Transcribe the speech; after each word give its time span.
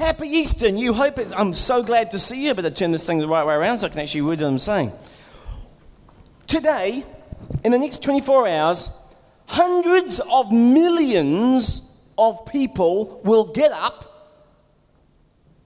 Happy 0.00 0.28
Easter, 0.28 0.72
New 0.72 0.94
Hope. 0.94 1.18
It's, 1.18 1.34
I'm 1.34 1.52
so 1.52 1.82
glad 1.82 2.12
to 2.12 2.18
see 2.18 2.46
you. 2.46 2.54
But 2.54 2.64
I 2.64 2.68
better 2.68 2.74
turn 2.74 2.90
this 2.90 3.06
thing 3.06 3.18
the 3.18 3.28
right 3.28 3.46
way 3.46 3.54
around 3.54 3.76
so 3.76 3.86
I 3.86 3.90
can 3.90 3.98
actually 3.98 4.22
read 4.22 4.40
what 4.40 4.46
I'm 4.46 4.58
saying. 4.58 4.92
Today, 6.46 7.04
in 7.64 7.70
the 7.70 7.78
next 7.78 8.02
24 8.02 8.48
hours, 8.48 9.14
hundreds 9.44 10.18
of 10.18 10.50
millions 10.50 12.02
of 12.16 12.46
people 12.46 13.20
will 13.24 13.52
get 13.52 13.72
up 13.72 14.40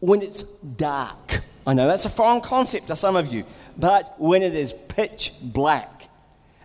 when 0.01 0.21
it's 0.21 0.43
dark. 0.62 1.41
I 1.64 1.75
know 1.75 1.87
that's 1.87 2.05
a 2.05 2.11
foreign 2.11 2.41
concept 2.41 2.89
to 2.89 2.96
some 2.96 3.14
of 3.14 3.32
you, 3.32 3.45
but 3.79 4.16
when 4.19 4.43
it 4.43 4.57
is 4.57 4.73
pitch 4.73 5.35
black. 5.45 6.09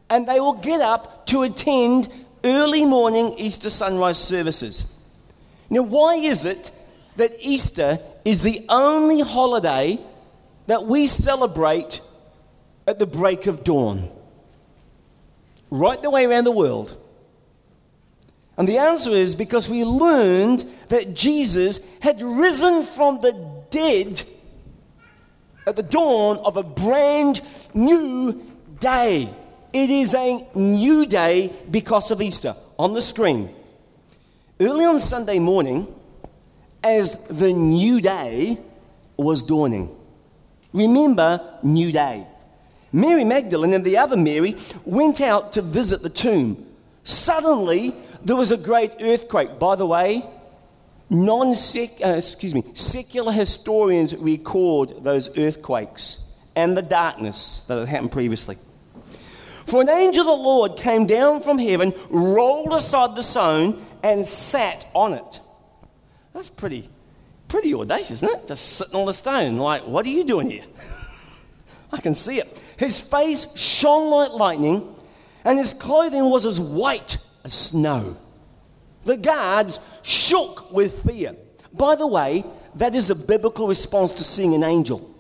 And 0.10 0.28
they 0.28 0.40
will 0.40 0.54
get 0.54 0.82
up 0.82 1.28
to 1.28 1.44
attend 1.44 2.10
early 2.44 2.84
morning 2.84 3.36
Easter 3.38 3.70
sunrise 3.70 4.18
services. 4.18 5.06
Now, 5.70 5.84
why 5.84 6.16
is 6.16 6.46
it 6.46 6.72
that 7.20 7.38
Easter 7.40 8.00
is 8.26 8.44
the 8.44 8.66
only 8.68 9.22
holiday 9.22 10.00
that 10.68 10.86
we 10.86 11.08
celebrate 11.08 12.02
at 12.86 13.00
the 13.00 13.06
break 13.06 13.48
of 13.48 13.64
dawn? 13.64 14.10
Right 15.72 16.02
the 16.02 16.10
way 16.10 16.26
around 16.26 16.46
the 16.46 16.52
world. 16.52 16.98
And 18.58 18.68
the 18.68 18.78
answer 18.78 19.12
is 19.12 19.36
because 19.36 19.70
we 19.70 19.86
learned 19.86 20.66
that 20.90 21.14
Jesus 21.14 21.98
had 22.00 22.22
risen 22.22 22.84
from 22.84 23.22
the 23.22 23.64
dead 23.70 24.24
at 25.66 25.76
the 25.76 25.84
dawn 25.84 26.38
of 26.38 26.58
a 26.58 26.64
brand 26.64 27.42
new 27.74 28.44
day. 28.80 29.34
It 29.72 29.90
is 29.90 30.14
a 30.14 30.46
new 30.56 31.06
day 31.06 31.54
because 31.70 32.12
of 32.12 32.22
Easter. 32.22 32.56
On 32.78 32.94
the 32.94 33.02
screen, 33.02 33.54
early 34.60 34.86
on 34.86 35.00
Sunday 35.00 35.38
morning, 35.38 35.88
as 36.84 37.24
the 37.28 37.54
new 37.54 38.02
day 38.02 38.58
was 39.18 39.42
dawning. 39.42 39.96
Remember, 40.74 41.42
new 41.64 41.92
day. 41.92 42.26
Mary 42.92 43.24
Magdalene 43.24 43.74
and 43.74 43.86
the 43.86 43.98
other 43.98 44.18
Mary 44.18 44.56
went 44.86 45.22
out 45.22 45.54
to 45.54 45.62
visit 45.62 46.02
the 46.02 46.10
tomb. 46.10 46.66
Suddenly, 47.04 47.94
there 48.24 48.36
was 48.36 48.52
a 48.52 48.58
great 48.58 48.96
earthquake. 49.02 49.60
By 49.60 49.76
the 49.76 49.86
way, 49.86 50.24
non 51.10 51.50
uh, 51.50 51.52
excuse 51.52 52.54
me, 52.54 52.64
secular 52.74 53.32
historians 53.32 54.16
record 54.16 55.04
those 55.04 55.38
earthquakes 55.38 56.40
and 56.56 56.78
the 56.78 56.82
darkness 56.82 57.66
that 57.66 57.80
had 57.80 57.88
happened 57.88 58.12
previously. 58.12 58.58
For 59.66 59.82
an 59.82 59.90
angel 59.90 60.22
of 60.22 60.40
the 60.40 60.44
Lord 60.44 60.78
came 60.78 61.06
down 61.06 61.42
from 61.42 61.60
heaven, 61.60 61.94
rolled 62.10 62.74
aside 62.74 63.16
the 63.16 63.22
stone, 63.22 63.86
and 64.02 64.26
sat 64.26 64.90
on 64.96 65.14
it. 65.14 65.42
That's 66.34 66.50
pretty, 66.50 66.90
pretty 67.48 67.74
audacious, 67.74 68.24
isn't 68.24 68.30
it? 68.30 68.48
Just 68.48 68.78
sitting 68.78 68.96
on 68.96 69.06
the 69.06 69.14
stone. 69.14 69.58
Like, 69.58 69.84
what 69.84 70.06
are 70.06 70.10
you 70.10 70.24
doing 70.24 70.50
here? 70.50 70.64
I 71.92 72.00
can 72.00 72.14
see 72.14 72.38
it. 72.38 72.62
His 72.78 73.02
face 73.02 73.58
shone 73.58 74.12
like 74.12 74.32
lightning, 74.32 74.96
and 75.44 75.58
his 75.58 75.74
clothing 75.74 76.30
was 76.30 76.46
as 76.46 76.62
white 76.62 77.18
as 77.44 77.54
snow. 77.54 78.16
The 79.06 79.18
guards 79.18 79.80
shook 80.04 80.72
with 80.72 81.04
fear. 81.04 81.36
By 81.74 81.96
the 81.96 82.08
way, 82.08 82.44
that 82.76 82.96
is 82.96 83.10
a 83.10 83.16
biblical 83.16 83.68
response 83.68 84.14
to 84.14 84.24
seeing 84.24 84.54
an 84.54 84.64
angel. 84.64 85.16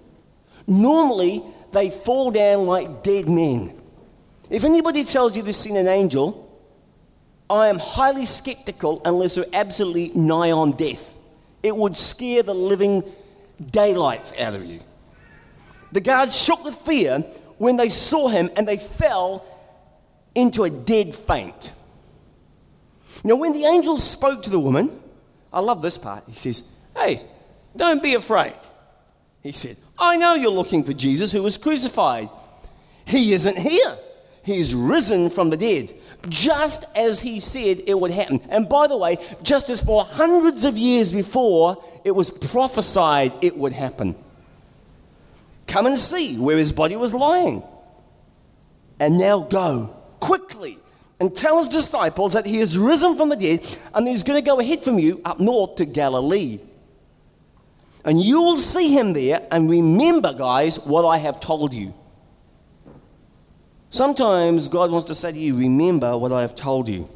Normally, 0.68 1.42
they 1.72 1.90
fall 1.90 2.32
down 2.32 2.66
like 2.66 3.04
dead 3.04 3.28
men. 3.28 3.80
If 4.50 4.64
anybody 4.64 5.04
tells 5.04 5.38
you 5.38 5.44
they've 5.44 5.56
seen 5.56 5.78
an 5.78 5.88
angel, 5.88 6.49
I 7.50 7.68
am 7.68 7.80
highly 7.80 8.26
skeptical 8.26 9.02
unless 9.06 9.36
they're 9.36 9.46
absolutely 9.54 10.12
nigh 10.14 10.52
on 10.52 10.74
death. 10.74 11.18
It 11.64 11.76
would 11.76 11.98
scare 11.98 12.44
the 12.44 12.54
living 12.54 13.04
daylights 13.72 14.34
out 14.40 14.54
of 14.54 14.64
you. 14.66 14.80
The 15.92 16.02
guards 16.02 16.40
shook 16.40 16.64
with 16.64 16.76
fear 16.76 17.20
when 17.58 17.78
they 17.78 17.90
saw 17.90 18.28
him 18.28 18.50
and 18.56 18.68
they 18.68 18.78
fell 18.78 19.46
into 20.36 20.64
a 20.64 20.70
dead 20.70 21.16
faint. 21.16 21.74
Now, 23.24 23.36
when 23.36 23.54
the 23.54 23.66
angel 23.66 23.98
spoke 23.98 24.44
to 24.44 24.50
the 24.50 24.60
woman, 24.60 25.02
I 25.52 25.60
love 25.60 25.82
this 25.82 25.98
part. 25.98 26.24
He 26.28 26.34
says, 26.34 26.80
Hey, 26.96 27.22
don't 27.76 28.02
be 28.02 28.14
afraid. 28.14 28.54
He 29.42 29.52
said, 29.52 29.78
I 29.98 30.18
know 30.18 30.36
you're 30.36 30.52
looking 30.52 30.84
for 30.84 30.94
Jesus 30.94 31.32
who 31.32 31.44
was 31.44 31.58
crucified. 31.58 32.30
He 33.06 33.34
isn't 33.34 33.58
here. 33.58 33.98
He's 34.50 34.74
risen 34.74 35.30
from 35.30 35.52
the 35.52 35.58
dead, 35.58 35.94
just 36.28 36.84
as 36.96 37.20
he 37.20 37.40
said 37.40 37.84
it 37.86 38.00
would 38.00 38.10
happen. 38.10 38.42
And 38.50 38.68
by 38.68 38.88
the 38.88 38.98
way, 38.98 39.18
just 39.44 39.70
as 39.70 39.80
for 39.80 40.04
hundreds 40.04 40.66
of 40.66 40.76
years 40.76 41.12
before, 41.12 41.84
it 42.04 42.10
was 42.10 42.32
prophesied 42.32 43.32
it 43.42 43.56
would 43.56 43.74
happen. 43.74 44.16
Come 45.68 45.86
and 45.86 45.96
see 45.96 46.36
where 46.40 46.58
his 46.58 46.72
body 46.72 46.96
was 46.96 47.14
lying. 47.14 47.62
And 49.00 49.20
now 49.20 49.42
go 49.42 49.96
quickly 50.20 50.80
and 51.20 51.36
tell 51.36 51.58
his 51.58 51.70
disciples 51.70 52.34
that 52.34 52.48
he 52.48 52.58
has 52.58 52.76
risen 52.76 53.18
from 53.18 53.30
the 53.30 53.36
dead 53.36 53.78
and 53.94 54.08
he's 54.08 54.24
going 54.24 54.44
to 54.44 54.46
go 54.46 54.60
ahead 54.60 54.84
from 54.84 54.98
you 54.98 55.22
up 55.26 55.40
north 55.40 55.76
to 55.76 55.86
Galilee. 55.86 56.60
And 58.04 58.20
you 58.20 58.42
will 58.42 58.58
see 58.58 58.98
him 58.98 59.14
there. 59.14 59.46
And 59.52 59.70
remember, 59.70 60.34
guys, 60.34 60.88
what 60.88 61.08
I 61.08 61.18
have 61.18 61.40
told 61.40 61.72
you. 61.72 61.94
Sometimes 63.90 64.68
God 64.68 64.92
wants 64.92 65.08
to 65.08 65.16
say 65.16 65.32
to 65.32 65.38
you, 65.38 65.58
Remember 65.58 66.18
what 66.18 66.32
I 66.32 66.42
have 66.42 66.56
told 66.56 66.88
you. 66.88 67.08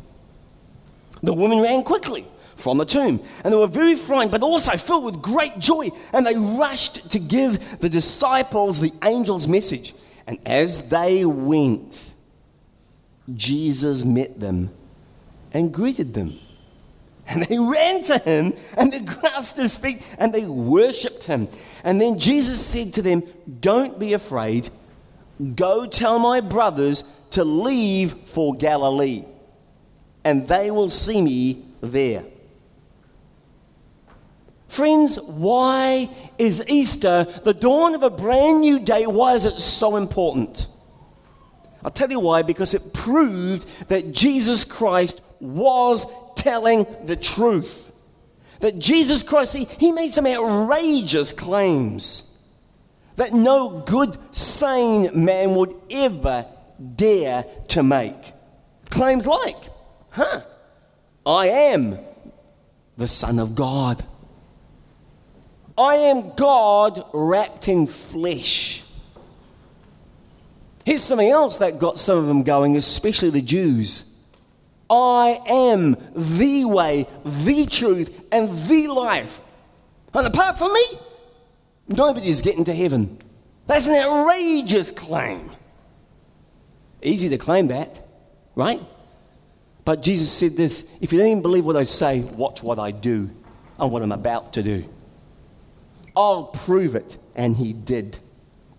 The 1.22 1.34
women 1.34 1.62
ran 1.62 1.84
quickly 1.84 2.26
from 2.56 2.78
the 2.78 2.86
tomb, 2.86 3.22
and 3.44 3.54
they 3.54 3.58
were 3.58 3.68
very 3.68 3.96
frightened, 3.96 4.32
but 4.32 4.42
also 4.42 4.72
filled 4.78 5.06
with 5.06 5.22
great 5.22 5.60
joy. 5.60 5.90
And 6.12 6.26
they 6.26 6.36
rushed 6.36 7.12
to 7.12 7.20
give 7.20 7.80
the 7.80 7.90
disciples 7.90 8.80
the 8.80 8.92
angel's 9.02 9.48
message. 9.48 9.94
And 10.28 10.40
as 10.46 10.90
they 10.90 11.26
went, 11.26 12.14
Jesus 13.34 14.04
met 14.04 14.40
them 14.40 14.72
and 15.54 15.74
greeted 15.74 16.14
them. 16.14 16.40
And 17.28 17.44
they 17.44 17.58
ran 17.60 18.04
to 18.04 18.18
him 18.20 18.54
and 18.78 18.92
they 18.92 19.00
grasped 19.00 19.58
his 19.58 19.78
feet 19.78 20.02
and 20.18 20.34
they 20.34 20.46
worshipped 20.46 21.24
him. 21.24 21.48
And 21.84 22.02
then 22.02 22.20
Jesus 22.20 22.66
said 22.66 22.94
to 22.94 23.02
them, 23.02 23.24
Don't 23.62 24.00
be 24.00 24.14
afraid. 24.14 24.70
Go 25.56 25.86
tell 25.86 26.20
my 26.20 26.42
brothers 26.42 27.02
to 27.32 27.44
leave 27.44 28.14
for 28.14 28.56
Galilee, 28.56 29.26
and 30.24 30.48
they 30.48 30.72
will 30.72 30.90
see 30.90 31.22
me 31.22 31.66
there. 31.82 32.24
Friends, 34.68 35.20
why 35.28 36.10
is 36.38 36.64
Easter, 36.68 37.26
the 37.44 37.54
dawn 37.54 37.94
of 37.94 38.04
a 38.04 38.10
brand 38.10 38.62
new 38.62 38.80
day, 38.80 39.06
why 39.06 39.34
is 39.34 39.46
it 39.46 39.60
so 39.60 39.98
important? 39.98 40.68
I'll 41.84 41.92
tell 41.92 42.10
you 42.10 42.20
why, 42.20 42.42
because 42.42 42.74
it 42.74 42.94
proved 42.94 43.68
that 43.90 44.12
Jesus 44.12 44.64
Christ 44.64 45.22
was 45.40 46.06
telling 46.36 46.88
the 47.06 47.16
truth. 47.16 47.92
That 48.62 48.80
Jesus 48.80 49.22
Christ, 49.22 49.52
see, 49.52 49.66
he 49.66 49.92
made 49.92 50.14
some 50.14 50.26
outrageous 50.26 51.34
claims 51.34 52.33
that 53.16 53.34
no 53.34 53.84
good, 53.86 54.18
sane 54.36 55.26
man 55.26 55.56
would 55.56 55.74
ever 55.90 56.46
dare 56.96 57.46
to 57.70 57.84
make. 57.84 58.34
Claims 58.90 59.28
like, 59.28 59.58
huh, 60.12 60.42
I 61.26 61.48
am 61.48 62.00
the 62.98 63.08
Son 63.08 63.40
of 63.40 63.56
God. 63.56 64.04
I 65.78 65.96
am 65.96 66.36
God 66.36 67.04
wrapped 67.14 67.68
in 67.68 67.88
flesh. 67.88 68.84
Here's 70.86 71.02
something 71.02 71.30
else 71.30 71.60
that 71.60 71.80
got 71.80 72.00
some 72.00 72.18
of 72.18 72.26
them 72.26 72.44
going, 72.44 72.76
especially 72.76 73.30
the 73.30 73.42
Jews. 73.42 74.10
I 74.90 75.40
am 75.48 75.96
the 76.14 76.66
way, 76.66 77.08
the 77.24 77.66
truth, 77.66 78.22
and 78.32 78.50
the 78.68 78.88
life. 78.90 79.42
And 80.14 80.28
apart 80.28 80.60
from 80.60 80.74
me, 80.74 80.84
Nobody's 81.88 82.42
getting 82.42 82.64
to 82.66 82.74
heaven. 82.74 83.20
That's 83.68 83.88
an 83.88 83.96
outrageous 83.96 84.92
claim. 84.92 85.52
Easy 87.02 87.30
to 87.30 87.38
claim 87.38 87.68
that, 87.68 88.06
right? 88.56 88.82
But 89.86 90.02
Jesus 90.02 90.32
said 90.32 90.56
this 90.56 90.98
if 91.02 91.12
you 91.12 91.20
don't 91.20 91.28
even 91.28 91.42
believe 91.42 91.66
what 91.66 91.76
I 91.76 91.84
say, 91.84 92.22
watch 92.22 92.64
what 92.64 92.80
I 92.80 92.92
do 92.92 93.30
and 93.78 93.92
what 93.92 94.02
I'm 94.02 94.12
about 94.12 94.54
to 94.54 94.64
do. 94.64 94.86
I'll 96.16 96.46
prove 96.46 96.96
it. 96.96 97.18
And 97.36 97.56
he 97.56 97.74
did. 97.74 98.20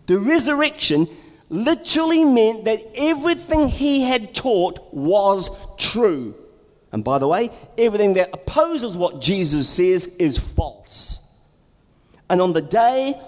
The 0.07 0.19
resurrection 0.19 1.09
literally 1.49 2.25
meant 2.25 2.65
that 2.65 2.81
everything 2.95 3.69
he 3.69 4.03
had 4.03 4.35
taught 4.35 4.95
was 4.95 5.51
true. 5.77 6.35
And 6.93 7.03
by 7.03 7.19
the 7.19 7.27
way, 7.27 7.51
everything 7.77 8.15
that 8.15 8.31
opposes 8.33 8.97
what 8.97 9.21
Jesus 9.21 9.69
says 9.69 10.15
is 10.17 10.39
false. 10.39 11.24
And 12.29 12.41
on 12.41 12.53
the 12.53 12.63
day 12.63 13.21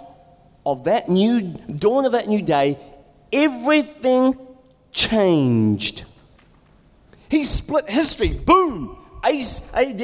of 0.64 0.84
that 0.84 1.08
new 1.08 1.40
dawn 1.40 2.04
of 2.04 2.12
that 2.12 2.28
new 2.28 2.42
day, 2.42 2.78
everything 3.32 4.38
changed. 4.92 6.04
He 7.28 7.44
split 7.44 7.88
history. 7.88 8.30
Boom! 8.30 8.96
AD. 9.22 10.00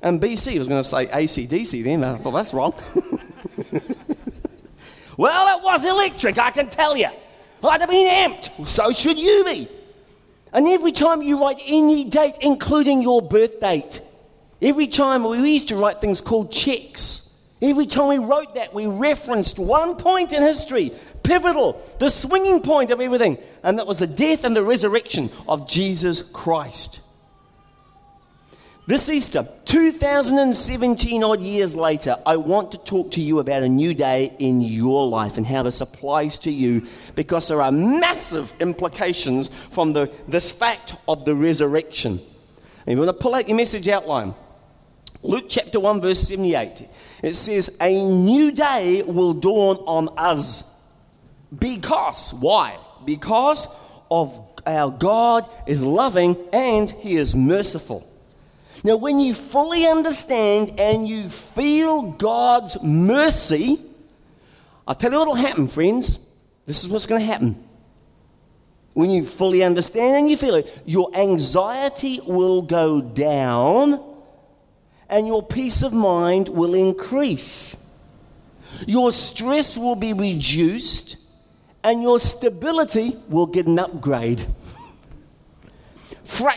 And 0.00 0.20
BC, 0.20 0.54
I 0.54 0.58
was 0.58 0.68
going 0.68 0.82
to 0.82 0.88
say 0.88 1.06
ACDC 1.06 1.82
then, 1.82 2.04
I 2.04 2.16
thought 2.16 2.32
that's 2.32 2.54
wrong. 2.54 2.72
well, 5.16 5.58
it 5.58 5.64
was 5.64 5.84
electric, 5.84 6.38
I 6.38 6.50
can 6.50 6.68
tell 6.68 6.96
you. 6.96 7.08
I'd 7.64 7.80
have 7.80 7.90
been 7.90 8.06
amped. 8.06 8.66
So 8.66 8.92
should 8.92 9.18
you 9.18 9.44
be. 9.44 9.68
And 10.52 10.66
every 10.68 10.92
time 10.92 11.22
you 11.22 11.40
write 11.40 11.58
any 11.66 12.04
date, 12.04 12.36
including 12.40 13.02
your 13.02 13.20
birth 13.20 13.60
date, 13.60 14.00
every 14.62 14.86
time 14.86 15.24
we 15.24 15.52
used 15.52 15.68
to 15.68 15.76
write 15.76 16.00
things 16.00 16.20
called 16.20 16.52
checks. 16.52 17.27
Every 17.60 17.86
time 17.86 18.08
we 18.08 18.18
wrote 18.18 18.54
that, 18.54 18.72
we 18.72 18.86
referenced 18.86 19.58
one 19.58 19.96
point 19.96 20.32
in 20.32 20.42
history, 20.42 20.92
pivotal, 21.24 21.82
the 21.98 22.08
swinging 22.08 22.62
point 22.62 22.90
of 22.90 23.00
everything, 23.00 23.36
and 23.64 23.78
that 23.78 23.86
was 23.86 23.98
the 23.98 24.06
death 24.06 24.44
and 24.44 24.54
the 24.54 24.62
resurrection 24.62 25.28
of 25.48 25.68
Jesus 25.68 26.22
Christ. 26.30 27.04
This 28.86 29.10
Easter, 29.10 29.46
2017 29.66 31.22
odd 31.22 31.42
years 31.42 31.74
later, 31.74 32.16
I 32.24 32.36
want 32.36 32.72
to 32.72 32.78
talk 32.78 33.10
to 33.10 33.20
you 33.20 33.38
about 33.38 33.62
a 33.62 33.68
new 33.68 33.92
day 33.92 34.34
in 34.38 34.62
your 34.62 35.06
life 35.06 35.36
and 35.36 35.44
how 35.44 35.62
this 35.64 35.82
applies 35.82 36.38
to 36.38 36.50
you 36.50 36.86
because 37.14 37.48
there 37.48 37.60
are 37.60 37.70
massive 37.70 38.50
implications 38.60 39.48
from 39.48 39.92
the, 39.92 40.10
this 40.26 40.50
fact 40.50 40.94
of 41.06 41.26
the 41.26 41.34
resurrection. 41.34 42.18
And 42.86 42.94
you 42.94 43.04
want 43.04 43.14
to 43.14 43.22
pull 43.22 43.34
out 43.34 43.46
your 43.46 43.58
message 43.58 43.88
outline. 43.88 44.32
Luke 45.22 45.46
chapter 45.50 45.78
1, 45.78 46.00
verse 46.00 46.20
78. 46.20 46.88
It 47.22 47.34
says, 47.34 47.76
A 47.80 48.04
new 48.04 48.52
day 48.52 49.02
will 49.02 49.34
dawn 49.34 49.76
on 49.86 50.08
us. 50.16 50.84
Because, 51.56 52.34
why? 52.34 52.78
Because 53.04 53.68
of 54.10 54.40
our 54.66 54.90
God 54.90 55.48
is 55.66 55.82
loving 55.82 56.36
and 56.52 56.90
He 56.90 57.16
is 57.16 57.34
merciful. 57.34 58.06
Now, 58.84 58.96
when 58.96 59.18
you 59.18 59.34
fully 59.34 59.86
understand 59.86 60.78
and 60.78 61.08
you 61.08 61.28
feel 61.28 62.02
God's 62.12 62.82
mercy, 62.82 63.80
I'll 64.86 64.94
tell 64.94 65.10
you 65.10 65.18
what 65.18 65.28
will 65.28 65.34
happen, 65.34 65.68
friends. 65.68 66.24
This 66.66 66.84
is 66.84 66.90
what's 66.90 67.06
going 67.06 67.20
to 67.20 67.26
happen. 67.26 67.64
When 68.94 69.10
you 69.10 69.24
fully 69.24 69.62
understand 69.62 70.16
and 70.16 70.30
you 70.30 70.36
feel 70.36 70.56
it, 70.56 70.82
your 70.84 71.14
anxiety 71.14 72.20
will 72.24 72.62
go 72.62 73.00
down 73.00 74.07
and 75.08 75.26
your 75.26 75.42
peace 75.42 75.82
of 75.82 75.92
mind 75.92 76.48
will 76.48 76.74
increase. 76.74 77.84
Your 78.86 79.10
stress 79.10 79.78
will 79.78 79.96
be 79.96 80.12
reduced 80.12 81.16
and 81.82 82.02
your 82.02 82.18
stability 82.18 83.16
will 83.28 83.46
get 83.46 83.66
an 83.66 83.78
upgrade 83.78 84.44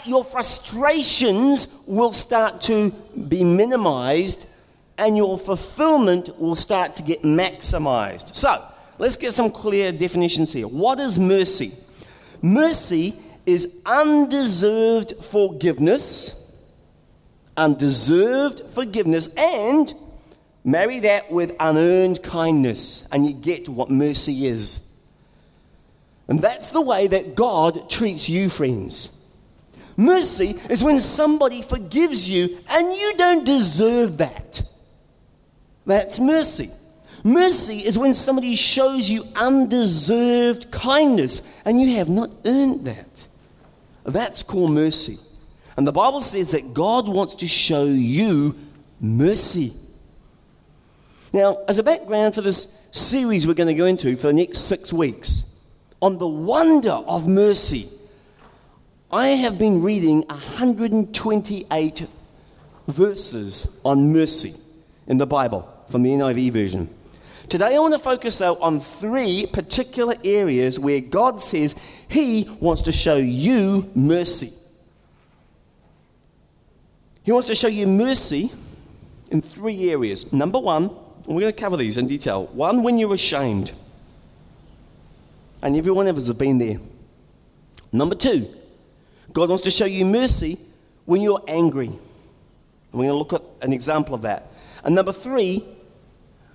your 0.06 0.24
frustrations 0.24 1.84
will 1.88 2.12
start 2.12 2.62
to 2.62 2.92
be 3.28 3.44
minimized 3.44 4.50
and 4.98 5.18
your 5.18 5.38
fulfillment 5.38 6.30
will 6.40 6.56
start 6.56 6.94
to 6.96 7.04
get 7.04 7.24
maximized. 7.24 8.36
So, 8.36 8.64
let's 9.00 9.16
get 9.16 9.32
some 9.32 9.50
clear 9.50 9.92
definitions 9.92 10.54
here. 10.54 10.68
What 10.68 11.00
is 11.00 11.18
mercy? 11.18 11.72
Mercy 12.42 13.14
is 13.46 13.82
undeserved 13.86 15.24
forgiveness, 15.24 16.41
undeserved 17.62 18.70
forgiveness, 18.72 19.36
and 19.36 19.94
marry 20.64 21.00
that 21.00 21.32
with 21.32 21.56
unearned 21.60 22.22
kindness, 22.24 23.10
and 23.12 23.26
you 23.26 23.34
get 23.34 23.70
what 23.70 23.90
mercy 23.90 24.48
is. 24.48 24.88
And 26.28 26.42
that's 26.42 26.70
the 26.70 26.82
way 26.82 27.08
that 27.08 27.36
God 27.36 27.90
treats 27.90 28.30
you, 28.30 28.50
friends. 28.50 29.18
Mercy 29.98 30.56
is 30.70 30.84
when 30.84 31.00
somebody 31.00 31.62
forgives 31.62 32.30
you 32.30 32.58
and 32.70 32.94
you 32.94 33.14
don't 33.18 33.46
deserve 33.46 34.18
that. 34.20 34.62
That's 35.86 36.20
mercy. 36.20 36.70
Mercy 37.24 37.80
is 37.80 38.00
when 38.00 38.14
somebody 38.14 38.56
shows 38.56 39.10
you 39.10 39.24
undeserved 39.36 40.72
kindness 40.72 41.62
and 41.66 41.82
you 41.82 41.98
have 41.98 42.10
not 42.10 42.32
earned 42.46 42.86
that. 42.86 43.28
That's 44.06 44.42
called 44.42 44.72
mercy. 44.72 45.18
And 45.82 45.88
the 45.88 45.92
Bible 45.92 46.22
says 46.22 46.52
that 46.52 46.76
God 46.76 47.08
wants 47.08 47.34
to 47.34 47.48
show 47.48 47.86
you 47.86 48.56
mercy. 49.00 49.74
Now, 51.34 51.58
as 51.68 51.80
a 51.80 51.84
background 51.84 52.36
for 52.36 52.42
this 52.42 52.88
series 52.92 53.48
we're 53.48 53.56
going 53.56 53.66
to 53.66 53.74
go 53.74 53.86
into 53.86 54.16
for 54.16 54.28
the 54.28 54.34
next 54.34 54.60
six 54.60 54.94
weeks 54.94 55.68
on 56.00 56.20
the 56.20 56.28
wonder 56.28 56.92
of 56.92 57.28
mercy 57.28 57.90
I 59.12 59.30
have 59.30 59.58
been 59.58 59.82
reading 59.82 60.22
128 60.28 62.08
verses 62.88 63.82
on 63.84 64.14
mercy 64.14 64.54
in 65.08 65.18
the 65.18 65.26
Bible 65.26 65.68
from 65.88 66.04
the 66.04 66.12
NIV 66.12 66.52
version. 66.52 66.96
Today, 67.50 67.76
I 67.76 67.80
want 67.80 67.96
to 67.96 68.00
focus 68.00 68.38
though 68.38 68.62
on 68.62 68.80
three 68.80 69.48
particular 69.52 70.14
areas 70.24 70.80
where 70.80 71.02
God 71.02 71.40
says 71.40 71.76
He 72.08 72.48
wants 72.60 72.84
to 72.84 72.92
show 72.92 73.16
you 73.16 73.90
mercy. 73.96 74.60
He 77.24 77.32
wants 77.32 77.48
to 77.48 77.56
show 77.56 77.68
you 77.68 77.88
mercy 77.88 78.52
in 79.32 79.42
three 79.42 79.90
areas. 79.92 80.32
Number 80.34 80.60
one, 80.60 80.90
and 81.26 81.36
we're 81.36 81.42
going 81.42 81.54
to 81.54 81.62
cover 81.62 81.78
these 81.78 81.98
in 81.98 82.08
detail. 82.08 82.48
One, 82.48 82.84
when 82.84 82.98
you're 82.98 83.14
ashamed. 83.14 83.72
And 85.62 85.76
every 85.76 85.92
one 85.92 86.08
of 86.08 86.18
us 86.18 86.28
have 86.28 86.40
been 86.40 86.58
there. 86.58 86.78
Number 87.92 88.16
two, 88.16 88.48
God 89.32 89.50
wants 89.50 89.64
to 89.66 89.72
show 89.72 89.86
you 89.86 90.06
mercy 90.06 90.58
when 91.06 91.22
you're 91.22 91.44
angry. 91.48 91.88
And 91.88 92.00
we're 92.92 93.06
going 93.06 93.10
to 93.10 93.14
look 93.14 93.34
at 93.34 93.44
an 93.62 93.72
example 93.72 94.16
of 94.16 94.24
that. 94.24 94.48
And 94.84 94.96
number 94.96 95.14
three, 95.14 95.64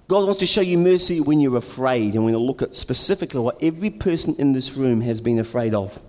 God 0.09 0.25
wants 0.25 0.39
to 0.41 0.47
show 0.47 0.61
you 0.61 0.79
mercy 0.79 1.21
when 1.21 1.41
you're 1.41 1.57
afraid. 1.57 2.15
And 2.15 2.25
we're 2.25 2.33
going 2.33 2.45
to 2.45 2.47
look 2.47 2.63
at 2.63 2.75
specifically 2.75 3.41
what 3.41 3.63
every 3.63 3.91
person 3.91 4.35
in 4.39 4.53
this 4.53 4.75
room 4.75 5.01
has 5.03 5.21
been 5.21 5.39
afraid 5.39 5.75
of. 5.75 6.01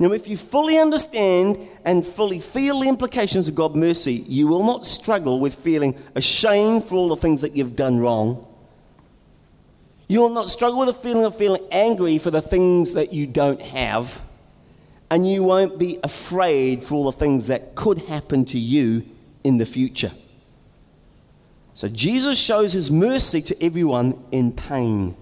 Now, 0.00 0.12
if 0.12 0.28
you 0.28 0.36
fully 0.36 0.78
understand 0.78 1.58
and 1.84 2.06
fully 2.06 2.38
feel 2.38 2.80
the 2.80 2.88
implications 2.88 3.48
of 3.48 3.56
God's 3.56 3.74
mercy, 3.74 4.24
you 4.28 4.46
will 4.46 4.64
not 4.64 4.86
struggle 4.86 5.40
with 5.40 5.56
feeling 5.56 5.98
ashamed 6.14 6.84
for 6.84 6.94
all 6.94 7.08
the 7.08 7.16
things 7.16 7.40
that 7.40 7.56
you've 7.56 7.74
done 7.74 7.98
wrong. 7.98 8.46
You 10.06 10.20
will 10.20 10.30
not 10.30 10.48
struggle 10.48 10.78
with 10.78 10.88
the 10.88 10.94
feeling 10.94 11.24
of 11.24 11.36
feeling 11.36 11.66
angry 11.72 12.18
for 12.18 12.30
the 12.30 12.40
things 12.40 12.94
that 12.94 13.12
you 13.12 13.26
don't 13.26 13.60
have 13.60 14.22
and 15.10 15.28
you 15.28 15.42
won't 15.42 15.78
be 15.78 15.98
afraid 16.04 16.84
for 16.84 16.94
all 16.94 17.04
the 17.04 17.12
things 17.12 17.46
that 17.46 17.74
could 17.74 17.98
happen 17.98 18.44
to 18.46 18.58
you 18.58 19.04
in 19.42 19.58
the 19.58 19.66
future. 19.66 20.12
So 21.74 21.88
Jesus 21.88 22.38
shows 22.38 22.72
his 22.72 22.90
mercy 22.90 23.40
to 23.42 23.62
everyone 23.62 24.22
in 24.32 24.52
pain. 24.52 25.16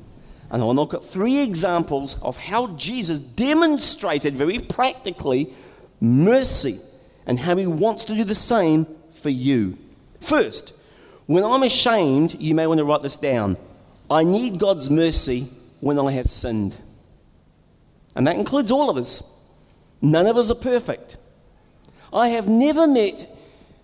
And 0.50 0.62
I 0.62 0.64
will 0.64 0.74
look 0.74 0.94
at 0.94 1.04
three 1.04 1.40
examples 1.42 2.22
of 2.22 2.36
how 2.36 2.68
Jesus 2.76 3.18
demonstrated 3.18 4.34
very 4.34 4.58
practically 4.58 5.52
mercy 6.00 6.78
and 7.26 7.38
how 7.38 7.56
he 7.56 7.66
wants 7.66 8.04
to 8.04 8.14
do 8.14 8.24
the 8.24 8.34
same 8.34 8.86
for 9.10 9.30
you. 9.30 9.76
First, 10.20 10.72
when 11.26 11.44
I'm 11.44 11.64
ashamed, 11.64 12.40
you 12.40 12.54
may 12.54 12.66
want 12.66 12.78
to 12.78 12.84
write 12.84 13.02
this 13.02 13.16
down. 13.16 13.56
I 14.08 14.22
need 14.22 14.60
God's 14.60 14.88
mercy 14.88 15.48
when 15.80 15.98
I 15.98 16.12
have 16.12 16.28
sinned. 16.28 16.76
And 18.14 18.26
that 18.26 18.36
includes 18.36 18.70
all 18.70 18.88
of 18.88 18.96
us. 18.96 19.44
None 20.00 20.26
of 20.26 20.36
us 20.36 20.50
are 20.50 20.54
perfect. 20.54 21.16
I 22.12 22.28
have 22.28 22.48
never 22.48 22.86
met, 22.86 23.28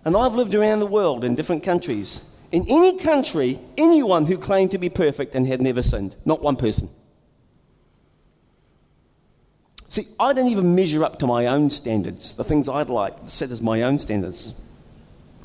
and 0.04 0.16
I've 0.16 0.34
lived 0.34 0.54
around 0.54 0.78
the 0.78 0.86
world 0.86 1.24
in 1.24 1.34
different 1.34 1.64
countries, 1.64 2.31
in 2.52 2.66
any 2.68 2.98
country, 2.98 3.58
anyone 3.78 4.26
who 4.26 4.36
claimed 4.38 4.70
to 4.72 4.78
be 4.78 4.90
perfect 4.90 5.34
and 5.34 5.46
had 5.46 5.60
never 5.60 5.82
sinned. 5.82 6.14
Not 6.24 6.42
one 6.42 6.56
person. 6.56 6.88
See, 9.88 10.04
I 10.20 10.32
don't 10.32 10.48
even 10.48 10.74
measure 10.74 11.04
up 11.04 11.18
to 11.18 11.26
my 11.26 11.46
own 11.46 11.68
standards, 11.68 12.34
the 12.36 12.44
things 12.44 12.68
I'd 12.68 12.88
like 12.88 13.14
set 13.26 13.50
as 13.50 13.60
my 13.60 13.82
own 13.82 13.98
standards, 13.98 14.58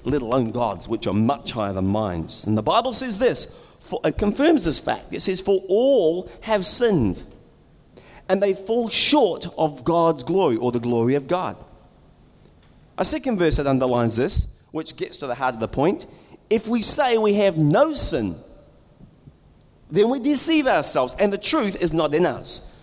let 0.03 0.21
alone 0.21 0.51
God's, 0.51 0.87
which 0.87 1.07
are 1.07 1.13
much 1.13 1.51
higher 1.51 1.73
than 1.73 1.87
mine. 1.87 2.27
And 2.45 2.57
the 2.57 2.63
Bible 2.63 2.93
says 2.93 3.19
this, 3.19 3.65
for, 3.79 4.01
it 4.03 4.17
confirms 4.17 4.65
this 4.65 4.79
fact. 4.79 5.13
It 5.13 5.21
says, 5.21 5.41
For 5.41 5.61
all 5.69 6.29
have 6.41 6.65
sinned 6.65 7.23
and 8.29 8.43
they 8.43 8.53
fall 8.53 8.89
short 8.89 9.47
of 9.57 9.83
God's 9.83 10.23
glory 10.23 10.57
or 10.57 10.71
the 10.71 10.79
glory 10.79 11.15
of 11.15 11.27
God. 11.27 11.57
A 12.97 13.05
second 13.05 13.37
verse 13.37 13.57
that 13.57 13.67
underlines 13.67 14.15
this, 14.15 14.61
which 14.71 14.97
gets 14.97 15.17
to 15.17 15.27
the 15.27 15.35
heart 15.35 15.55
of 15.55 15.61
the 15.61 15.67
point 15.67 16.05
if 16.49 16.67
we 16.67 16.81
say 16.81 17.17
we 17.17 17.33
have 17.35 17.57
no 17.57 17.93
sin, 17.93 18.35
then 19.89 20.09
we 20.09 20.19
deceive 20.19 20.67
ourselves, 20.67 21.15
and 21.19 21.31
the 21.31 21.37
truth 21.37 21.81
is 21.81 21.93
not 21.93 22.13
in 22.13 22.25
us. 22.25 22.73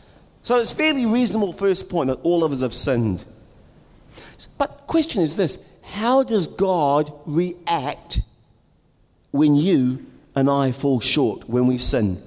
So 0.42 0.56
it's 0.56 0.72
fairly 0.72 1.06
reasonable 1.06 1.52
first 1.52 1.90
point 1.90 2.08
that 2.08 2.20
all 2.22 2.44
of 2.44 2.52
us 2.52 2.60
have 2.60 2.74
sinned. 2.74 3.24
But 4.58 4.86
question 4.86 5.22
is 5.22 5.36
this 5.36 5.80
how 5.84 6.22
does 6.22 6.46
God 6.46 7.12
react 7.26 8.20
when 9.30 9.54
you 9.54 10.06
and 10.34 10.50
I 10.50 10.72
fall 10.72 11.00
short, 11.00 11.48
when 11.48 11.66
we 11.66 11.78
sin? 11.78 12.18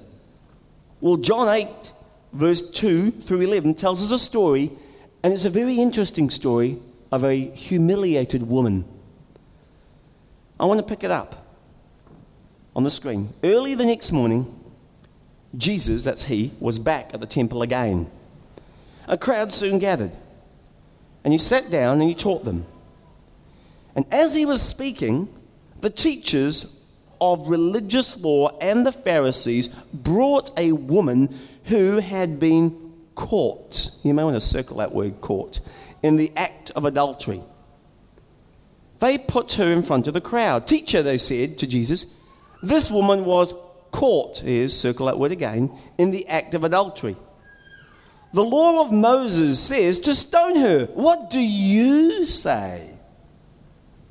Well, 1.00 1.16
John 1.16 1.48
8 1.48 1.92
verse 2.32 2.70
2 2.70 3.10
through 3.10 3.40
11 3.40 3.74
tells 3.74 4.02
us 4.02 4.12
a 4.12 4.18
story, 4.18 4.70
and 5.22 5.32
it's 5.32 5.44
a 5.44 5.50
very 5.50 5.76
interesting 5.76 6.30
story 6.30 6.78
of 7.10 7.24
a 7.24 7.34
humiliated 7.34 8.42
woman. 8.42 8.84
I 10.60 10.64
want 10.64 10.78
to 10.78 10.86
pick 10.86 11.04
it 11.04 11.10
up 11.10 11.46
on 12.74 12.84
the 12.84 12.90
screen. 12.90 13.28
Early 13.44 13.74
the 13.74 13.84
next 13.84 14.12
morning, 14.12 14.46
Jesus, 15.56 16.04
that's 16.04 16.24
he, 16.24 16.52
was 16.60 16.78
back 16.78 17.14
at 17.14 17.20
the 17.20 17.26
temple 17.26 17.62
again. 17.62 18.10
A 19.06 19.16
crowd 19.16 19.52
soon 19.52 19.78
gathered, 19.78 20.16
and 21.24 21.32
he 21.32 21.38
sat 21.38 21.70
down 21.70 22.00
and 22.00 22.08
he 22.08 22.14
taught 22.14 22.44
them. 22.44 22.66
And 23.94 24.04
as 24.12 24.34
he 24.34 24.44
was 24.44 24.60
speaking, 24.60 25.28
the 25.80 25.90
teachers 25.90 26.74
of 27.20 27.48
religious 27.48 28.20
law 28.22 28.56
and 28.58 28.86
the 28.86 28.92
Pharisees 28.92 29.68
brought 29.68 30.50
a 30.58 30.72
woman 30.72 31.34
who 31.64 31.98
had 31.98 32.38
been 32.38 32.92
caught. 33.14 33.90
You 34.04 34.14
may 34.14 34.24
want 34.24 34.36
to 34.36 34.40
circle 34.40 34.76
that 34.78 34.92
word 34.92 35.20
caught 35.20 35.60
in 36.02 36.16
the 36.16 36.32
act 36.36 36.70
of 36.72 36.84
adultery. 36.84 37.42
They 38.98 39.18
put 39.18 39.52
her 39.54 39.72
in 39.72 39.82
front 39.82 40.06
of 40.06 40.14
the 40.14 40.20
crowd. 40.20 40.66
Teacher, 40.66 41.02
they 41.02 41.18
said 41.18 41.58
to 41.58 41.66
Jesus, 41.66 42.24
this 42.62 42.90
woman 42.90 43.24
was 43.24 43.54
caught, 43.90 44.38
here's 44.38 44.76
circle 44.76 45.06
that 45.06 45.18
word 45.18 45.32
again, 45.32 45.70
in 45.96 46.10
the 46.10 46.26
act 46.28 46.54
of 46.54 46.64
adultery. 46.64 47.16
The 48.32 48.44
law 48.44 48.84
of 48.84 48.92
Moses 48.92 49.58
says 49.58 49.98
to 50.00 50.12
stone 50.12 50.56
her. 50.56 50.86
What 50.86 51.30
do 51.30 51.40
you 51.40 52.24
say? 52.24 52.90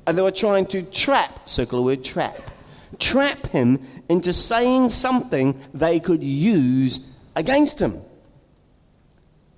And 0.06 0.16
they 0.16 0.22
were 0.22 0.32
trying 0.32 0.66
to 0.66 0.82
trap, 0.82 1.48
circle 1.48 1.78
the 1.78 1.84
word 1.84 2.04
trap, 2.04 2.50
trap 2.98 3.46
him 3.48 3.80
into 4.08 4.32
saying 4.32 4.88
something 4.88 5.60
they 5.74 6.00
could 6.00 6.24
use 6.24 7.18
against 7.36 7.78
him. 7.78 7.98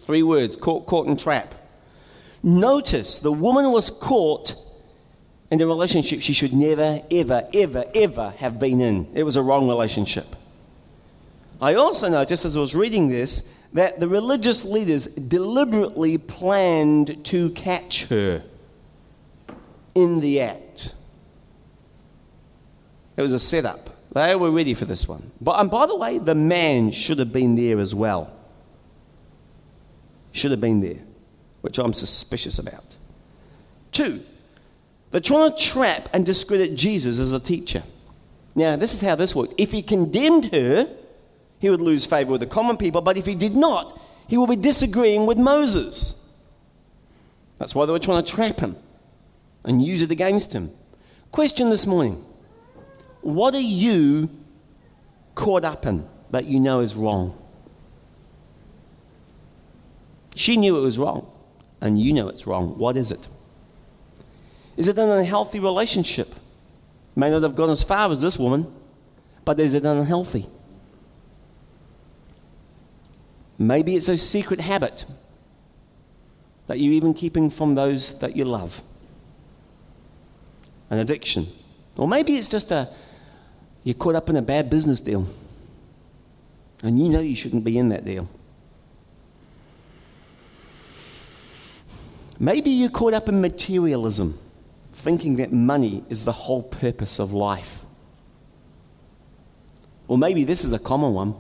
Three 0.01 0.23
words 0.23 0.57
caught, 0.57 0.87
caught, 0.87 1.07
and 1.07 1.19
trap. 1.19 1.55
Notice 2.43 3.19
the 3.19 3.33
woman 3.33 3.71
was 3.71 3.91
caught 3.91 4.55
in 5.50 5.61
a 5.61 5.66
relationship 5.66 6.21
she 6.21 6.33
should 6.33 6.52
never, 6.52 7.02
ever, 7.11 7.49
ever, 7.52 7.85
ever 7.95 8.30
have 8.38 8.59
been 8.59 8.80
in. 8.80 9.09
It 9.14 9.25
was 9.25 9.37
a 9.37 9.42
wrong 9.42 9.69
relationship. 9.69 10.26
I 11.61 11.75
also 11.75 12.09
noticed 12.09 12.45
as 12.45 12.57
I 12.57 12.61
was 12.61 12.75
reading 12.75 13.09
this 13.09 13.57
that 13.73 14.00
the 14.00 14.09
religious 14.09 14.64
leaders 14.64 15.07
deliberately 15.07 16.19
planned 16.19 17.25
to 17.26 17.50
catch 17.50 18.07
her 18.07 18.42
in 19.95 20.21
the 20.21 20.40
act. 20.40 20.95
It 23.16 23.23
was 23.23 23.33
a 23.33 23.38
setup. 23.38 23.78
They 24.12 24.35
were 24.35 24.50
ready 24.50 24.75
for 24.75 24.87
this 24.87 25.09
one. 25.09 25.30
But, 25.40 25.61
and 25.61 25.71
by 25.71 25.87
the 25.87 25.97
way, 25.97 26.19
the 26.19 26.35
man 26.35 26.90
should 26.90 27.19
have 27.19 27.33
been 27.33 27.54
there 27.54 27.78
as 27.78 27.95
well. 27.95 28.33
Should 30.33 30.50
have 30.50 30.61
been 30.61 30.80
there, 30.80 30.99
which 31.61 31.78
I'm 31.78 31.92
suspicious 31.92 32.59
about. 32.59 32.97
Two, 33.92 34.23
they're 35.11 35.21
trying 35.21 35.50
to 35.50 35.57
trap 35.57 36.09
and 36.12 36.25
discredit 36.25 36.76
Jesus 36.76 37.19
as 37.19 37.33
a 37.33 37.40
teacher. 37.40 37.83
Now, 38.55 38.76
this 38.76 38.95
is 38.95 39.00
how 39.00 39.14
this 39.14 39.35
worked. 39.35 39.55
If 39.59 39.73
he 39.73 39.83
condemned 39.83 40.52
her, 40.52 40.88
he 41.59 41.71
would 41.71 41.81
lose 41.81 42.07
favor 42.07 42.33
with 42.33 42.40
the 42.40 42.47
common 42.47 42.76
people, 42.76 43.00
but 43.00 43.17
if 43.17 43.26
he 43.26 43.35
did 43.35 43.55
not, 43.55 44.00
he 44.29 44.37
would 44.37 44.49
be 44.49 44.57
disagreeing 44.57 45.26
with 45.26 45.38
Moses. 45.38 46.17
That's 47.59 47.75
why 47.75 47.87
they 47.87 47.93
were 47.93 47.99
trying 47.99 48.25
to 48.25 48.33
trap 48.33 48.61
him 48.61 48.76
and 49.64 49.83
use 49.83 50.02
it 50.02 50.11
against 50.11 50.52
him. 50.52 50.71
Question 51.33 51.71
this 51.71 51.87
morning 51.87 52.25
What 53.21 53.55
are 53.55 53.61
you 53.61 54.31
caught 55.35 55.64
up 55.64 55.87
in 55.87 56.09
that 56.31 56.45
you 56.45 56.61
know 56.61 56.81
is 56.81 56.95
wrong? 56.95 57.37
She 60.35 60.57
knew 60.57 60.79
it 60.79 60.81
was 60.81 60.99
wrong, 60.99 61.31
and 61.81 62.00
you 62.00 62.12
know 62.12 62.29
it's 62.29 62.47
wrong. 62.47 62.79
What 62.79 62.97
is 62.97 63.11
it? 63.11 63.29
Is 64.81 64.89
it 64.89 64.97
an 64.97 65.11
unhealthy 65.11 65.61
relationship? 65.61 66.35
May 67.15 67.29
not 67.29 67.43
have 67.43 67.55
gone 67.55 67.69
as 67.69 67.85
far 67.85 68.11
as 68.11 68.23
this 68.23 68.39
woman, 68.39 68.67
but 69.45 69.61
is 69.61 69.75
it 69.75 69.85
unhealthy? 69.85 70.47
Maybe 73.59 73.95
it's 73.95 74.09
a 74.09 74.17
secret 74.17 74.59
habit 74.59 75.05
that 76.67 76.79
you're 76.79 76.95
even 76.95 77.13
keeping 77.13 77.51
from 77.51 77.75
those 77.75 78.19
that 78.21 78.35
you 78.39 78.47
love. 78.47 78.83
An 80.89 80.99
addiction. 80.99 81.47
Or 81.99 82.09
maybe 82.09 82.39
it's 82.39 82.49
just 82.49 82.73
a, 82.73 82.89
you're 83.85 83.93
caught 83.93 84.15
up 84.15 84.31
in 84.31 84.37
a 84.37 84.43
bad 84.43 84.71
business 84.71 84.99
deal. 84.99 85.27
And 86.83 86.99
you 86.99 87.11
know 87.11 87.21
you 87.21 87.37
shouldn't 87.37 87.65
be 87.65 87.77
in 87.77 87.91
that 87.91 88.07
deal. 88.07 88.27
Maybe 92.39 92.71
you're 92.71 92.89
caught 92.89 93.13
up 93.13 93.29
in 93.29 93.43
materialism 93.43 94.39
thinking 95.00 95.37
that 95.37 95.52
money 95.52 96.04
is 96.09 96.25
the 96.25 96.33
whole 96.33 96.62
purpose 96.62 97.19
of 97.19 97.33
life. 97.33 97.85
Or 100.07 100.19
maybe 100.19 100.45
this 100.45 100.64
is 100.64 100.73
a 100.73 100.78
common 100.78 101.14
one 101.14 101.35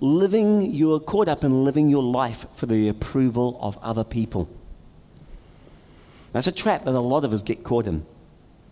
living, 0.00 0.62
you 0.72 0.94
are 0.94 1.00
caught 1.00 1.28
up 1.28 1.44
in 1.44 1.64
living 1.64 1.88
your 1.88 2.02
life 2.02 2.46
for 2.52 2.66
the 2.66 2.88
approval 2.88 3.58
of 3.60 3.78
other 3.78 4.04
people. 4.04 4.48
That's 6.32 6.46
a 6.46 6.52
trap 6.52 6.84
that 6.84 6.94
a 6.94 7.00
lot 7.00 7.24
of 7.24 7.32
us 7.32 7.42
get 7.42 7.64
caught 7.64 7.86
in. 7.86 8.06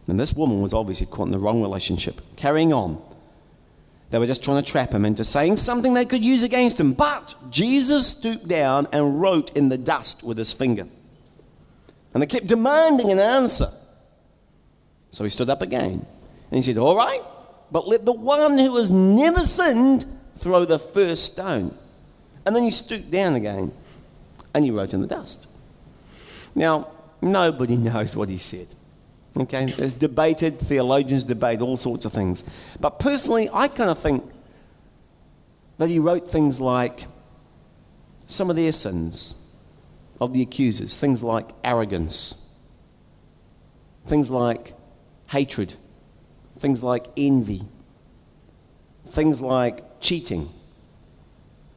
And 0.06 0.18
this 0.18 0.32
woman 0.32 0.62
was 0.62 0.73
obviously 0.73 1.06
caught 1.06 1.26
in 1.26 1.32
the 1.32 1.38
wrong 1.38 1.61
relationship. 1.61 2.20
Carrying 2.37 2.73
on. 2.73 3.02
They 4.11 4.18
were 4.18 4.26
just 4.26 4.42
trying 4.42 4.62
to 4.62 4.70
trap 4.70 4.92
him 4.92 5.04
into 5.04 5.23
saying 5.23 5.56
something 5.56 5.92
they 5.92 6.06
could 6.06 6.25
use 6.25 6.42
against 6.44 6.80
him. 6.80 6.94
But 6.94 7.35
Jesus 7.50 8.06
stooped 8.06 8.49
down 8.49 8.87
and 8.90 9.20
wrote 9.20 9.54
in 9.54 9.68
the 9.68 9.76
dust 9.76 10.23
with 10.23 10.38
his 10.38 10.54
finger. 10.54 10.88
And 12.14 12.23
they 12.23 12.26
kept 12.26 12.47
demanding 12.47 13.12
an 13.12 13.18
answer. 13.18 13.68
So 15.19 15.25
he 15.25 15.31
stood 15.31 15.51
up 15.51 15.63
again 15.63 16.07
and 16.49 16.53
he 16.53 16.63
said, 16.63 16.79
All 16.79 16.95
right, 16.95 17.21
but 17.73 17.89
let 17.89 18.05
the 18.05 18.13
one 18.13 18.57
who 18.57 18.77
has 18.77 18.89
never 18.89 19.41
sinned 19.41 20.07
throw 20.37 20.65
the 20.65 20.79
first 20.79 21.33
stone. 21.33 21.77
And 22.47 22.55
then 22.55 22.63
he 22.63 22.71
stooped 22.71 23.11
down 23.11 23.35
again 23.35 23.73
and 24.55 24.65
he 24.65 24.71
wrote 24.71 24.95
in 24.95 25.01
the 25.01 25.09
dust. 25.09 25.49
Now, 26.55 26.87
nobody 27.21 27.77
knows 27.77 28.17
what 28.17 28.29
he 28.29 28.39
said. 28.39 28.69
Okay, 29.37 29.73
there's 29.73 29.93
debated, 29.93 30.61
theologians 30.61 31.25
debate 31.25 31.63
all 31.63 31.77
sorts 31.77 32.05
of 32.05 32.13
things. 32.13 32.45
But 32.79 33.01
personally, 33.01 33.51
I 33.53 33.67
kind 33.67 33.91
of 33.91 33.99
think 33.99 34.23
that 35.79 35.89
he 35.89 35.99
wrote 35.99 36.29
things 36.29 36.61
like 36.61 37.07
some 38.29 38.51
of 38.51 38.55
their 38.55 38.71
sins 38.71 39.45
of 40.21 40.33
the 40.33 40.43
accusers, 40.43 41.01
things 41.01 41.25
like 41.25 41.49
arrogance, 41.65 42.63
things 44.07 44.31
like 44.31 44.75
hatred, 45.28 45.75
things 46.58 46.82
like 46.82 47.06
envy, 47.16 47.62
things 49.06 49.40
like 49.40 50.00
cheating, 50.00 50.49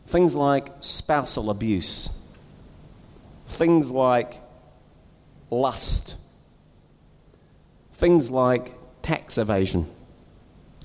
things 0.07 0.35
like 0.35 0.69
spousal 0.79 1.49
abuse, 1.49 2.33
things 3.47 3.91
like 3.91 4.41
lust, 5.49 6.17
things 7.93 8.29
like 8.29 8.73
tax 9.01 9.37
evasion. 9.37 9.85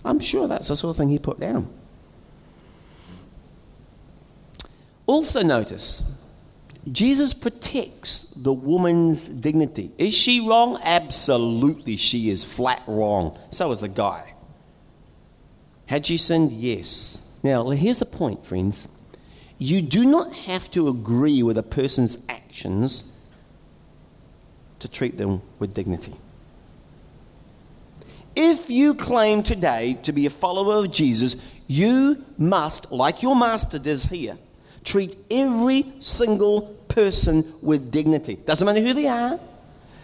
I'm 0.05 0.21
sure 0.21 0.47
that's 0.47 0.69
the 0.69 0.77
sort 0.77 0.91
of 0.91 0.97
thing 0.97 1.09
he 1.09 1.19
put 1.19 1.41
down. 1.41 1.73
Also, 5.07 5.43
notice 5.43 6.26
Jesus 6.91 7.35
protects 7.35 8.31
the 8.31 8.53
woman's 8.53 9.29
dignity. 9.29 9.91
Is 9.99 10.15
she 10.15 10.41
wrong? 10.41 10.79
Absolutely, 10.83 11.97
she 11.97 12.31
is 12.31 12.45
flat 12.45 12.83
wrong. 12.87 13.37
So 13.51 13.71
is 13.73 13.81
the 13.81 13.89
guy. 13.89 14.35
Had 15.87 16.07
she 16.07 16.17
sinned? 16.17 16.53
Yes. 16.53 17.29
Now, 17.43 17.71
here's 17.71 17.99
the 18.01 18.07
point, 18.07 18.45
friends. 18.45 18.87
You 19.59 19.83
do 19.83 20.05
not 20.05 20.33
have 20.35 20.71
to 20.73 20.89
agree 20.89 21.43
with 21.43 21.59
a 21.59 21.63
person's 21.63 22.27
actions 22.29 23.19
to 24.79 24.89
treat 24.89 25.17
them 25.17 25.43
with 25.59 25.75
dignity. 25.75 26.15
If 28.35 28.69
you 28.69 28.95
claim 28.95 29.43
today 29.43 29.99
to 30.03 30.13
be 30.13 30.27
a 30.27 30.31
follower 30.31 30.85
of 30.85 30.91
Jesus, 30.91 31.37
you 31.67 32.23
must, 32.37 32.93
like 32.93 33.23
your 33.23 33.35
master 33.35 33.79
does 33.79 34.05
here, 34.05 34.37
treat 34.85 35.17
every 35.31 35.85
single 35.99 36.76
person 36.97 37.45
with 37.61 37.93
dignity. 37.93 38.37
Doesn't 38.37 38.65
matter 38.65 38.81
who 38.81 38.95
they 38.95 39.07
are. 39.07 39.39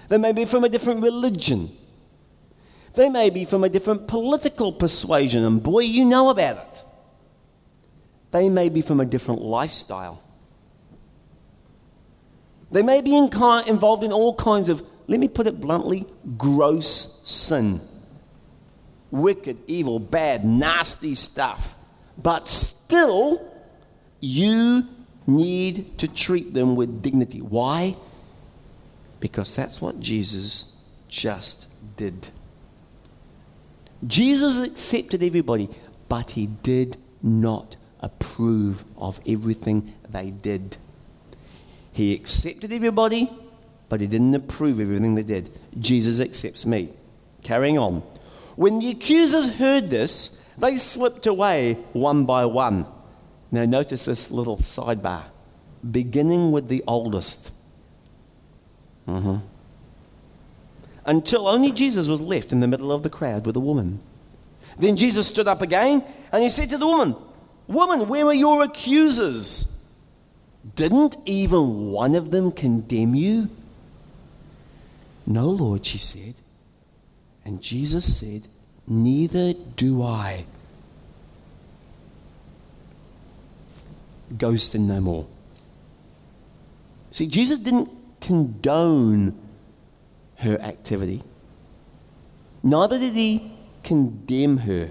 They 0.09 0.19
may 0.19 0.33
be 0.33 0.45
from 0.45 0.63
a 0.63 0.69
different 0.69 1.03
religion. 1.03 1.71
They 2.93 3.09
may 3.09 3.31
be 3.31 3.47
from 3.47 3.65
a 3.65 3.71
different 3.71 4.07
political 4.07 4.73
persuasion, 4.73 5.43
and 5.43 5.63
boy, 5.63 5.81
you 5.81 6.05
know 6.05 6.29
about 6.29 6.59
it. 6.59 6.85
They 8.31 8.51
may 8.51 8.69
be 8.69 8.83
from 8.83 9.01
a 9.01 9.07
different 9.07 9.41
lifestyle. 9.41 10.23
They 12.71 12.83
may 12.83 13.01
be 13.01 13.17
in 13.17 13.31
involved 13.67 14.05
in 14.05 14.13
all 14.13 14.35
kinds 14.35 14.69
of, 14.69 14.83
let 15.07 15.19
me 15.19 15.29
put 15.29 15.47
it 15.47 15.61
bluntly, 15.61 16.07
gross 16.37 17.23
sin. 17.25 17.81
Wicked, 19.11 19.59
evil, 19.67 19.99
bad, 19.99 20.45
nasty 20.45 21.15
stuff. 21.15 21.75
But 22.19 22.49
still, 22.49 23.51
you 24.21 24.87
need 25.27 25.99
to 25.99 26.09
treat 26.09 26.55
them 26.55 26.77
with 26.77 27.03
dignity. 27.03 27.41
Why? 27.41 27.97
Because 29.21 29.55
that's 29.55 29.81
what 29.81 30.01
Jesus 30.01 30.83
just 31.09 31.69
did. 31.97 32.29
Jesus 34.07 34.59
accepted 34.59 35.23
everybody, 35.23 35.69
but 36.09 36.31
he 36.31 36.47
did 36.47 36.97
not 37.23 37.77
approve 38.01 38.85
of 38.97 39.21
everything 39.27 39.93
they 40.09 40.31
did. 40.31 40.77
He 41.93 42.15
accepted 42.15 42.73
everybody, 42.73 43.29
but 43.89 44.01
he 44.01 44.07
didn't 44.07 44.35
approve 44.35 44.81
everything 44.81 45.15
they 45.15 45.23
did. 45.23 45.51
Jesus 45.79 46.21
accepts 46.21 46.67
me. 46.67 46.89
Carrying 47.45 47.79
on. 47.79 48.03
When 48.57 48.79
the 48.81 48.91
accusers 48.91 49.57
heard 49.57 49.91
this, 49.91 50.53
they 50.59 50.77
slipped 50.77 51.27
away 51.27 51.75
one 51.93 52.25
by 52.25 52.47
one. 52.47 52.87
Now, 53.53 53.67
notice 53.67 54.07
this 54.07 54.31
little 54.31 54.57
sidebar 54.57 55.25
beginning 55.89 56.53
with 56.53 56.69
the 56.69 56.83
oldest. 56.87 57.53
Mm-hmm. 59.07 59.37
Until 61.05 61.47
only 61.47 61.71
Jesus 61.73 62.09
was 62.09 62.21
left 62.21 62.53
in 62.53 62.61
the 62.61 62.69
middle 62.69 62.91
of 62.91 63.03
the 63.03 63.11
crowd 63.11 63.45
with 63.45 63.57
a 63.57 63.61
woman. 63.61 64.01
Then 64.79 64.97
Jesus 64.97 65.27
stood 65.27 65.49
up 65.49 65.61
again 65.61 66.03
and 66.33 66.43
he 66.43 66.49
said 66.49 66.71
to 66.71 66.79
the 66.79 66.87
woman, 66.87 67.15
Woman, 67.67 68.09
where 68.09 68.27
are 68.27 68.35
your 68.35 68.63
accusers? 68.63 69.91
Didn't 70.75 71.17
even 71.27 71.91
one 71.91 72.15
of 72.15 72.31
them 72.31 72.53
condemn 72.53 73.15
you? 73.15 73.51
No, 75.27 75.47
Lord, 75.47 75.85
she 75.85 75.99
said. 75.99 76.35
And 77.45 77.61
Jesus 77.61 78.19
said, 78.19 78.49
Neither 78.87 79.53
do 79.53 80.03
I. 80.03 80.47
Sin 84.39 84.87
no 84.89 85.01
more. 85.01 85.27
See, 87.11 87.27
Jesus 87.27 87.59
didn't 87.59 87.89
condone 88.21 89.39
her 90.37 90.59
activity, 90.61 91.23
neither 92.63 92.99
did 92.99 93.15
he 93.15 93.53
condemn 93.85 94.59
her, 94.59 94.91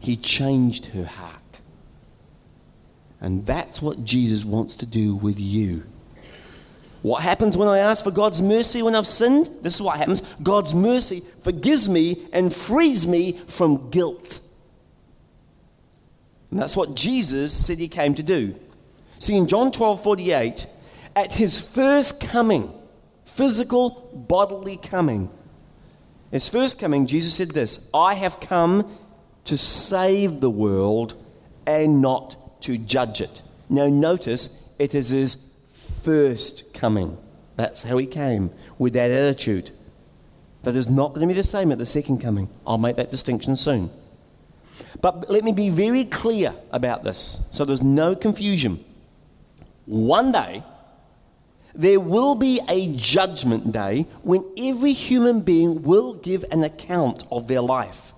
he 0.00 0.16
changed 0.16 0.86
her 0.86 1.04
heart. 1.04 1.60
And 3.20 3.46
that's 3.46 3.80
what 3.80 4.04
Jesus 4.04 4.44
wants 4.44 4.74
to 4.76 4.86
do 4.86 5.14
with 5.14 5.40
you. 5.40 5.84
What 7.02 7.22
happens 7.22 7.56
when 7.56 7.68
I 7.68 7.78
ask 7.78 8.04
for 8.04 8.10
God's 8.10 8.42
mercy 8.42 8.82
when 8.82 8.94
I've 8.94 9.06
sinned? 9.06 9.48
This 9.62 9.76
is 9.76 9.82
what 9.82 9.96
happens 9.96 10.22
God's 10.42 10.74
mercy 10.74 11.20
forgives 11.20 11.88
me 11.88 12.26
and 12.32 12.52
frees 12.52 13.06
me 13.06 13.32
from 13.46 13.90
guilt. 13.90 14.40
And 16.50 16.60
that's 16.60 16.76
what 16.76 16.94
Jesus 16.94 17.52
said 17.52 17.78
he 17.78 17.88
came 17.88 18.14
to 18.14 18.22
do. 18.22 18.58
See, 19.18 19.36
in 19.36 19.48
John 19.48 19.72
12 19.72 20.02
48, 20.02 20.66
at 21.14 21.32
his 21.32 21.58
first 21.58 22.20
coming, 22.20 22.72
physical, 23.24 24.10
bodily 24.12 24.76
coming, 24.76 25.30
his 26.30 26.48
first 26.48 26.78
coming, 26.78 27.06
Jesus 27.06 27.34
said 27.34 27.50
this 27.50 27.90
I 27.94 28.14
have 28.14 28.40
come 28.40 28.88
to 29.44 29.56
save 29.56 30.40
the 30.40 30.50
world 30.50 31.14
and 31.66 32.02
not 32.02 32.60
to 32.62 32.78
judge 32.78 33.20
it. 33.20 33.42
Now, 33.68 33.86
notice 33.86 34.74
it 34.78 34.94
is 34.94 35.10
his 35.10 35.56
first 36.02 36.74
coming. 36.74 37.16
That's 37.56 37.82
how 37.82 37.96
he 37.96 38.06
came, 38.06 38.50
with 38.78 38.92
that 38.92 39.10
attitude. 39.10 39.70
That 40.62 40.74
is 40.74 40.88
not 40.88 41.14
going 41.14 41.22
to 41.22 41.26
be 41.26 41.34
the 41.34 41.44
same 41.44 41.72
at 41.72 41.78
the 41.78 41.86
second 41.86 42.20
coming. 42.20 42.48
I'll 42.66 42.78
make 42.78 42.96
that 42.96 43.10
distinction 43.10 43.56
soon. 43.56 43.88
But 45.00 45.28
let 45.30 45.44
me 45.44 45.52
be 45.52 45.70
very 45.70 46.04
clear 46.04 46.54
about 46.72 47.04
this 47.04 47.48
so 47.52 47.64
there's 47.64 47.82
no 47.82 48.14
confusion. 48.14 48.84
One 49.86 50.32
day, 50.32 50.64
there 51.74 52.00
will 52.00 52.34
be 52.34 52.60
a 52.68 52.92
judgment 52.94 53.70
day 53.72 54.06
when 54.22 54.44
every 54.58 54.92
human 54.92 55.40
being 55.40 55.82
will 55.82 56.14
give 56.14 56.44
an 56.50 56.64
account 56.64 57.24
of 57.30 57.48
their 57.48 57.60
life. 57.60 58.12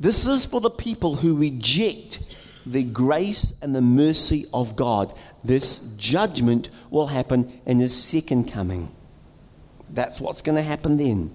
This 0.00 0.26
is 0.26 0.46
for 0.46 0.60
the 0.60 0.70
people 0.70 1.16
who 1.16 1.36
reject 1.36 2.22
the 2.66 2.82
grace 2.82 3.58
and 3.62 3.74
the 3.74 3.80
mercy 3.80 4.46
of 4.52 4.76
God. 4.76 5.12
This 5.44 5.94
judgment 5.96 6.70
will 6.90 7.06
happen 7.06 7.60
in 7.66 7.78
His 7.78 7.96
second 7.96 8.50
coming. 8.50 8.94
That's 9.90 10.20
what's 10.20 10.42
going 10.42 10.56
to 10.56 10.62
happen 10.62 10.96
then. 10.96 11.34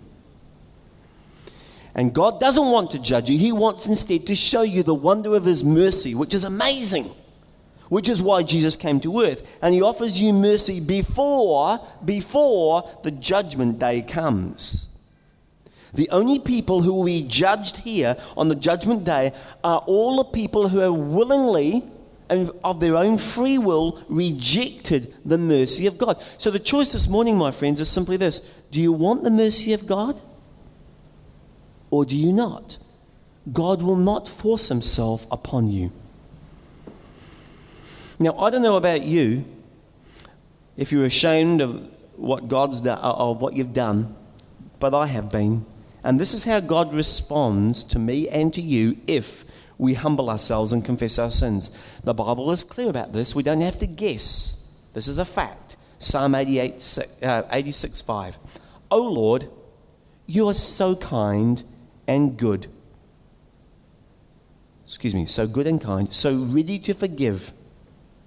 And 1.96 2.14
God 2.14 2.40
doesn't 2.40 2.72
want 2.72 2.92
to 2.92 3.00
judge 3.00 3.30
you, 3.30 3.38
He 3.38 3.52
wants 3.52 3.88
instead 3.88 4.28
to 4.28 4.36
show 4.36 4.62
you 4.62 4.84
the 4.84 4.94
wonder 4.94 5.36
of 5.36 5.46
His 5.46 5.64
mercy, 5.64 6.14
which 6.14 6.34
is 6.34 6.44
amazing 6.44 7.10
which 7.90 8.10
is 8.10 8.22
why 8.22 8.44
Jesus 8.44 8.76
came 8.76 9.00
to 9.02 9.22
earth. 9.22 9.58
And 9.62 9.74
he 9.74 9.82
offers 9.82 10.20
you 10.20 10.34
mercy 10.34 10.80
before, 10.80 11.80
before 12.04 12.90
the 13.04 13.12
judgment 13.12 13.80
day 13.80 14.02
comes. 14.02 14.90
The 15.94 16.10
only 16.10 16.40
people 16.40 16.82
who 16.82 16.94
will 16.94 17.06
be 17.06 17.26
judged 17.28 17.78
here 17.78 18.18
on 18.36 18.50
the 18.50 18.56
judgment 18.56 19.06
day 19.06 19.34
are 19.64 19.80
all 19.86 20.18
the 20.18 20.26
people 20.26 20.68
who 20.68 20.80
have 20.80 20.94
willingly 20.94 21.84
and 22.28 22.50
of 22.64 22.80
their 22.80 22.98
own 22.98 23.18
free 23.18 23.60
will 23.60 24.04
rejected 24.10 25.14
the 25.24 25.38
mercy 25.38 25.86
of 25.86 25.98
God. 25.98 26.22
So 26.38 26.50
the 26.50 26.60
choice 26.60 26.92
this 26.92 27.08
morning, 27.08 27.38
my 27.38 27.52
friends, 27.52 27.80
is 27.80 27.90
simply 27.90 28.18
this 28.18 28.62
Do 28.72 28.82
you 28.82 28.92
want 28.92 29.24
the 29.24 29.32
mercy 29.32 29.74
of 29.74 29.86
God? 29.86 30.20
Or 31.96 32.04
do 32.04 32.18
you 32.18 32.34
not? 32.34 32.78
God 33.54 33.82
will 33.82 33.96
not 33.96 34.28
force 34.28 34.68
himself 34.68 35.26
upon 35.32 35.70
you. 35.70 35.94
Now, 38.20 38.38
I 38.38 38.50
don't 38.50 38.62
know 38.62 38.76
about 38.76 39.04
you, 39.04 39.46
if 40.76 40.92
you're 40.92 41.06
ashamed 41.06 41.62
of 41.62 41.88
what 42.18 42.50
God's 42.50 42.82
done, 42.82 42.98
of 42.98 43.42
what 43.42 43.54
you've 43.54 43.74
done, 43.74 44.14
but 44.82 44.94
I 44.94 45.06
have 45.06 45.32
been. 45.32 45.66
And 46.04 46.20
this 46.20 46.34
is 46.34 46.44
how 46.44 46.60
God 46.60 46.94
responds 46.94 47.86
to 47.86 47.98
me 47.98 48.28
and 48.28 48.54
to 48.54 48.62
you 48.62 48.98
if 49.08 49.46
we 49.78 49.94
humble 49.94 50.30
ourselves 50.30 50.74
and 50.74 50.84
confess 50.84 51.18
our 51.18 51.32
sins. 51.32 51.72
The 52.04 52.14
Bible 52.14 52.52
is 52.52 52.66
clear 52.66 52.90
about 52.90 53.14
this. 53.14 53.34
We 53.34 53.44
don't 53.44 53.62
have 53.62 53.78
to 53.78 53.88
guess. 53.88 54.86
This 54.94 55.08
is 55.08 55.18
a 55.18 55.24
fact. 55.24 55.78
Psalm 55.98 56.36
88, 56.36 57.00
uh, 57.24 57.44
86 57.50 58.02
5. 58.02 58.38
O 58.92 59.02
Lord, 59.02 59.48
you 60.28 60.50
are 60.50 60.54
so 60.54 60.98
kind 60.98 61.64
and 62.08 62.38
good. 62.38 62.68
Excuse 64.86 65.16
me, 65.16 65.26
so 65.26 65.48
good 65.48 65.68
and 65.68 65.82
kind, 65.82 66.14
so 66.14 66.36
ready 66.36 66.78
to 66.80 66.94
forgive 66.94 67.52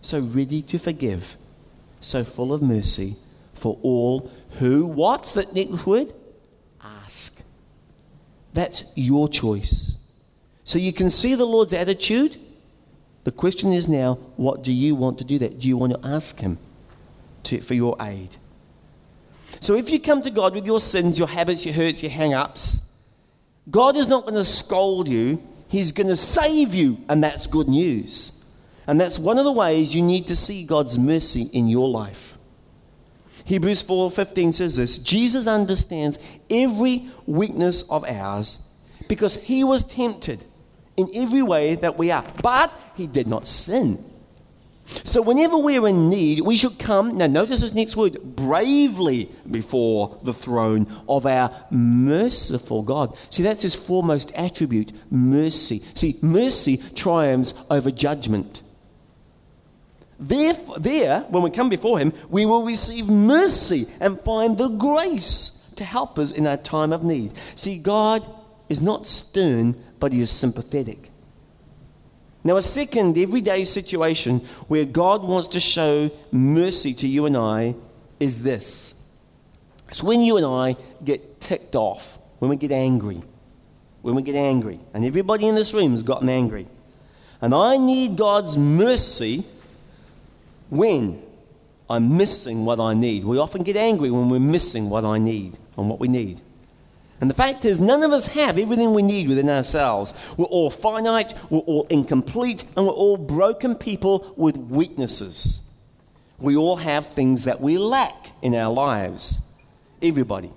so 0.00 0.20
ready 0.20 0.62
to 0.62 0.78
forgive, 0.78 1.36
so 2.00 2.24
full 2.24 2.52
of 2.52 2.62
mercy 2.62 3.16
for 3.54 3.78
all 3.82 4.30
who, 4.58 4.86
what's 4.86 5.34
that 5.34 5.54
next 5.54 5.86
word? 5.86 6.12
Ask. 6.82 7.44
That's 8.54 8.92
your 8.96 9.28
choice. 9.28 9.96
So 10.64 10.78
you 10.78 10.92
can 10.92 11.10
see 11.10 11.34
the 11.34 11.44
Lord's 11.44 11.74
attitude. 11.74 12.36
The 13.24 13.32
question 13.32 13.72
is 13.72 13.88
now, 13.88 14.14
what 14.36 14.62
do 14.62 14.72
you 14.72 14.94
want 14.94 15.18
to 15.18 15.24
do 15.24 15.38
that? 15.38 15.58
Do 15.58 15.68
you 15.68 15.76
want 15.76 15.92
to 15.92 16.08
ask 16.08 16.40
Him 16.40 16.58
to, 17.44 17.60
for 17.60 17.74
your 17.74 17.96
aid? 18.00 18.36
So 19.60 19.74
if 19.74 19.90
you 19.90 19.98
come 19.98 20.22
to 20.22 20.30
God 20.30 20.54
with 20.54 20.66
your 20.66 20.80
sins, 20.80 21.18
your 21.18 21.28
habits, 21.28 21.66
your 21.66 21.74
hurts, 21.74 22.02
your 22.02 22.12
hang 22.12 22.34
ups, 22.34 22.88
God 23.70 23.96
is 23.96 24.09
not 24.09 24.22
going 24.22 24.35
to 24.35 24.44
scold 24.44 25.09
you, 25.09 25.42
He's 25.68 25.92
going 25.92 26.09
to 26.09 26.16
save 26.16 26.74
you, 26.74 26.98
and 27.09 27.22
that's 27.22 27.46
good 27.46 27.68
news. 27.68 28.35
And 28.87 28.98
that's 28.98 29.18
one 29.18 29.37
of 29.37 29.44
the 29.44 29.52
ways 29.52 29.94
you 29.94 30.02
need 30.02 30.26
to 30.28 30.37
see 30.37 30.64
God's 30.64 30.98
mercy 30.98 31.46
in 31.52 31.68
your 31.68 31.88
life. 31.88 32.38
Hebrews 33.44 33.83
4:15 33.83 34.52
says 34.52 34.76
this, 34.76 34.98
Jesus 34.98 35.46
understands 35.46 36.18
every 36.50 37.11
weakness 37.26 37.83
of 37.90 38.04
ours 38.04 38.78
because 39.09 39.42
he 39.42 39.64
was 39.64 39.85
tempted 39.85 40.44
in 40.96 41.11
every 41.14 41.42
way 41.42 41.74
that 41.76 41.98
we 41.98 42.11
are, 42.11 42.24
but 42.42 42.72
he 42.96 43.07
did 43.07 43.26
not 43.26 43.46
sin. 43.46 43.98
So, 44.88 45.20
whenever 45.20 45.59
we're 45.59 45.87
in 45.87 46.09
need, 46.09 46.40
we 46.40 46.57
should 46.57 46.79
come, 46.79 47.18
now 47.18 47.27
notice 47.27 47.61
this 47.61 47.74
next 47.74 47.96
word, 47.96 48.18
bravely 48.22 49.31
before 49.51 50.18
the 50.22 50.33
throne 50.33 50.87
of 51.09 51.27
our 51.27 51.51
merciful 51.70 52.83
God. 52.83 53.16
See, 53.31 53.42
that's 53.42 53.62
his 53.62 53.74
foremost 53.74 54.33
attribute 54.35 54.92
mercy. 55.11 55.79
See, 55.94 56.16
mercy 56.22 56.79
triumphs 56.94 57.55
over 57.70 57.90
judgment. 57.90 58.62
There, 60.18 60.55
there, 60.79 61.20
when 61.29 61.44
we 61.44 61.51
come 61.51 61.68
before 61.68 61.98
Him, 61.98 62.12
we 62.29 62.44
will 62.44 62.64
receive 62.64 63.09
mercy 63.09 63.87
and 64.01 64.20
find 64.20 64.59
the 64.59 64.68
grace 64.68 65.72
to 65.77 65.85
help 65.85 66.18
us 66.18 66.33
in 66.33 66.46
our 66.46 66.57
time 66.57 66.92
of 66.92 67.05
need. 67.05 67.37
See, 67.55 67.79
God 67.79 68.27
is 68.68 68.83
not 68.83 69.07
stern, 69.07 69.77
but 70.01 70.12
He 70.12 70.20
is 70.20 70.31
sympathetic. 70.31 71.07
Now, 72.48 72.56
a 72.56 72.62
second 72.62 73.18
everyday 73.18 73.62
situation 73.64 74.38
where 74.68 74.87
God 74.87 75.22
wants 75.22 75.48
to 75.48 75.61
show 75.61 76.11
mercy 76.32 76.94
to 76.94 77.06
you 77.06 77.26
and 77.26 77.37
I 77.37 77.74
is 78.18 78.42
this. 78.42 79.18
It's 79.90 80.02
when 80.02 80.22
you 80.22 80.38
and 80.38 80.46
I 80.46 80.74
get 81.04 81.42
ticked 81.42 81.76
off, 81.76 82.18
when 82.38 82.48
we 82.48 82.56
get 82.56 82.72
angry. 82.72 83.22
When 84.00 84.14
we 84.14 84.22
get 84.22 84.34
angry. 84.34 84.80
And 84.94 85.04
everybody 85.04 85.46
in 85.46 85.56
this 85.56 85.74
room 85.74 85.90
has 85.90 86.02
gotten 86.02 86.30
angry. 86.30 86.66
And 87.42 87.54
I 87.54 87.76
need 87.76 88.16
God's 88.16 88.56
mercy 88.56 89.44
when 90.70 91.22
I'm 91.90 92.16
missing 92.16 92.64
what 92.64 92.80
I 92.80 92.94
need. 92.94 93.24
We 93.24 93.37
often 93.37 93.62
get 93.62 93.76
angry 93.76 94.11
when 94.11 94.30
we're 94.30 94.40
missing 94.40 94.88
what 94.88 95.04
I 95.04 95.18
need 95.18 95.58
and 95.76 95.90
what 95.90 96.00
we 96.00 96.08
need. 96.08 96.40
And 97.20 97.28
the 97.28 97.35
fact 97.35 97.64
is, 97.64 97.81
none 97.81 98.02
of 98.02 98.12
us 98.12 98.26
have 98.26 98.59
everything 98.59 98.94
we 98.94 99.02
need 99.02 99.28
within 99.28 99.48
ourselves. 99.48 100.14
We're 100.37 100.46
all 100.46 100.70
finite, 100.70 101.35
we're 101.50 101.61
all 101.61 101.87
incomplete, 101.90 102.64
and 102.76 102.87
we're 102.87 102.92
all 102.92 103.16
broken 103.16 103.74
people 103.74 104.33
with 104.37 104.57
weaknesses. 104.57 105.64
We 106.38 106.57
all 106.57 106.76
have 106.76 107.07
things 107.07 107.44
that 107.44 107.61
we 107.61 107.78
lack 107.78 108.31
in 108.40 108.54
our 108.54 108.72
lives. 108.72 109.52
Everybody. 110.00 110.52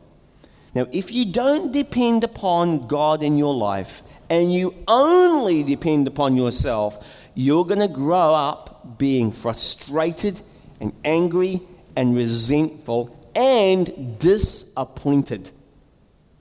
Now, 0.76 0.86
if 0.92 1.12
you 1.12 1.26
don't 1.26 1.72
depend 1.72 2.24
upon 2.24 2.88
God 2.88 3.24
in 3.24 3.38
your 3.38 3.56
life 3.56 4.04
and 4.30 4.54
you 4.54 4.74
only 4.88 5.64
depend 5.64 6.08
upon 6.08 6.38
yourself, 6.38 7.06
you're 7.34 7.66
going 7.66 7.80
to 7.80 7.88
grow 7.88 8.36
up 8.36 8.98
being 8.98 9.32
frustrated 9.32 10.40
and 10.80 10.94
angry 11.04 11.62
and 11.96 12.16
resentful 12.16 13.18
and 13.36 14.20
disappointed. 14.20 15.52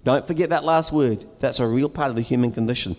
Don't 0.05 0.27
forget 0.27 0.51
that 0.51 0.65
last 0.65 0.93
word. 0.93 1.25
That's 1.41 1.61
a 1.61 1.67
real 1.67 1.89
part 1.89 2.11
of 2.11 2.17
the 2.17 2.23
human 2.23 2.53
condition. 2.53 2.97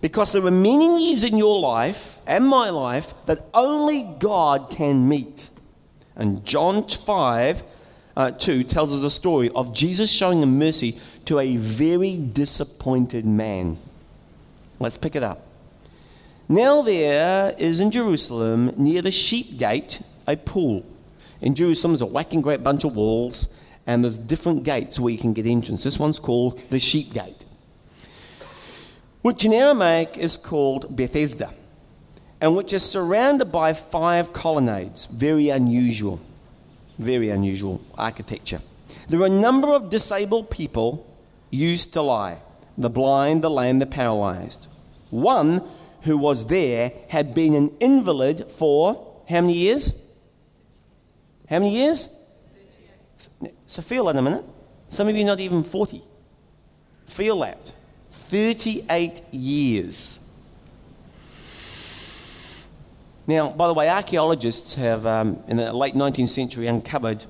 Because 0.00 0.32
there 0.32 0.44
are 0.44 0.50
many 0.50 1.06
years 1.06 1.24
in 1.24 1.38
your 1.38 1.58
life 1.60 2.20
and 2.26 2.46
my 2.46 2.70
life 2.70 3.14
that 3.26 3.46
only 3.54 4.02
God 4.18 4.70
can 4.70 5.08
meet. 5.08 5.50
And 6.16 6.44
John 6.44 6.86
5 6.86 7.62
uh, 8.16 8.30
2 8.32 8.64
tells 8.64 8.92
us 8.92 9.04
a 9.04 9.10
story 9.10 9.50
of 9.54 9.72
Jesus 9.72 10.12
showing 10.12 10.58
mercy 10.58 10.98
to 11.26 11.38
a 11.38 11.56
very 11.56 12.18
disappointed 12.18 13.24
man. 13.24 13.78
Let's 14.78 14.98
pick 14.98 15.16
it 15.16 15.22
up. 15.22 15.46
Now 16.48 16.82
there 16.82 17.54
is 17.58 17.78
in 17.80 17.90
Jerusalem, 17.90 18.72
near 18.76 19.02
the 19.02 19.12
sheep 19.12 19.56
gate, 19.56 20.02
a 20.26 20.36
pool. 20.36 20.84
In 21.40 21.54
Jerusalem, 21.54 21.92
there's 21.92 22.02
a 22.02 22.06
whacking 22.06 22.40
great 22.40 22.62
bunch 22.62 22.84
of 22.84 22.96
walls, 22.96 23.48
and 23.86 24.04
there's 24.04 24.18
different 24.18 24.64
gates 24.64 25.00
where 25.00 25.12
you 25.12 25.18
can 25.18 25.32
get 25.32 25.46
entrance. 25.46 25.84
This 25.84 25.98
one's 25.98 26.18
called 26.18 26.60
the 26.70 26.78
sheep 26.78 27.12
gate, 27.12 27.44
which 29.22 29.44
in 29.44 29.52
Aramaic 29.52 30.16
is 30.18 30.36
called 30.36 30.94
Bethesda, 30.94 31.52
and 32.40 32.56
which 32.56 32.72
is 32.72 32.82
surrounded 32.82 33.52
by 33.52 33.72
five 33.72 34.32
colonnades. 34.32 35.06
Very 35.06 35.48
unusual. 35.48 36.20
Very 36.98 37.30
unusual 37.30 37.80
architecture. 37.96 38.60
There 39.08 39.20
are 39.22 39.26
a 39.26 39.30
number 39.30 39.68
of 39.68 39.90
disabled 39.90 40.50
people 40.50 41.06
used 41.50 41.92
to 41.94 42.02
lie 42.02 42.38
the 42.78 42.90
blind, 42.90 43.42
the 43.42 43.50
lame, 43.50 43.78
the 43.78 43.86
paralyzed. 43.86 44.66
One 45.10 45.62
who 46.02 46.16
was 46.16 46.46
there 46.46 46.92
had 47.08 47.34
been 47.34 47.54
an 47.54 47.72
invalid 47.80 48.50
for 48.50 49.06
how 49.28 49.42
many 49.42 49.54
years? 49.54 50.14
How 51.48 51.58
many 51.58 51.76
years? 51.76 52.19
So 53.66 53.82
feel 53.82 54.04
that 54.06 54.16
a 54.16 54.22
minute. 54.22 54.44
Some 54.88 55.08
of 55.08 55.16
you 55.16 55.24
not 55.24 55.40
even 55.40 55.62
40. 55.62 56.02
Feel 57.06 57.40
that. 57.40 57.72
38 58.10 59.20
years. 59.32 60.18
Now, 63.26 63.50
by 63.50 63.68
the 63.68 63.74
way, 63.74 63.88
archaeologists 63.88 64.74
have, 64.74 65.06
um, 65.06 65.38
in 65.46 65.56
the 65.56 65.72
late 65.72 65.94
19th 65.94 66.28
century, 66.28 66.66
uncovered 66.66 67.24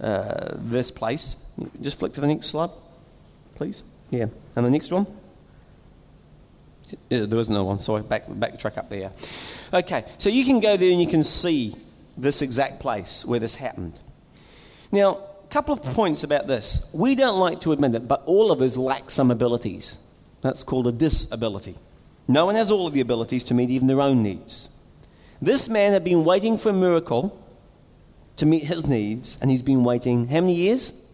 uh, 0.00 0.54
this 0.56 0.90
place. 0.90 1.46
Just 1.80 1.98
flick 2.00 2.12
to 2.14 2.20
the 2.20 2.26
next 2.26 2.46
slide, 2.46 2.70
please. 3.54 3.84
Yeah. 4.10 4.26
And 4.56 4.66
the 4.66 4.70
next 4.70 4.90
one. 4.90 5.06
Yeah, 7.08 7.26
There 7.26 7.38
was 7.38 7.50
no 7.50 7.64
one. 7.64 7.78
Sorry, 7.78 8.02
back, 8.02 8.24
back 8.28 8.58
track 8.58 8.78
up 8.78 8.90
there. 8.90 9.12
Okay, 9.72 10.04
so 10.18 10.30
you 10.30 10.44
can 10.44 10.60
go 10.60 10.76
there 10.76 10.90
and 10.90 11.00
you 11.00 11.06
can 11.06 11.22
see 11.22 11.74
this 12.16 12.42
exact 12.42 12.80
place 12.80 13.24
where 13.24 13.38
this 13.38 13.54
happened. 13.54 14.00
Now, 14.90 15.18
couple 15.50 15.74
of 15.74 15.82
points 15.82 16.24
about 16.24 16.46
this. 16.46 16.90
We 16.92 17.14
don't 17.14 17.38
like 17.38 17.60
to 17.62 17.72
admit 17.72 17.94
it, 17.94 18.06
but 18.06 18.22
all 18.26 18.52
of 18.52 18.60
us 18.60 18.76
lack 18.76 19.10
some 19.10 19.30
abilities. 19.30 19.98
That's 20.40 20.62
called 20.62 20.86
a 20.86 20.92
disability. 20.92 21.74
No 22.26 22.46
one 22.46 22.54
has 22.54 22.70
all 22.70 22.86
of 22.86 22.92
the 22.92 23.00
abilities 23.00 23.44
to 23.44 23.54
meet 23.54 23.70
even 23.70 23.88
their 23.88 24.00
own 24.00 24.22
needs. 24.22 24.78
This 25.40 25.68
man 25.68 25.92
had 25.92 26.04
been 26.04 26.24
waiting 26.24 26.58
for 26.58 26.70
a 26.70 26.72
miracle 26.72 27.38
to 28.36 28.46
meet 28.46 28.64
his 28.64 28.86
needs, 28.86 29.40
and 29.40 29.50
he's 29.50 29.62
been 29.62 29.82
waiting 29.82 30.28
how 30.28 30.40
many 30.40 30.54
years? 30.54 31.12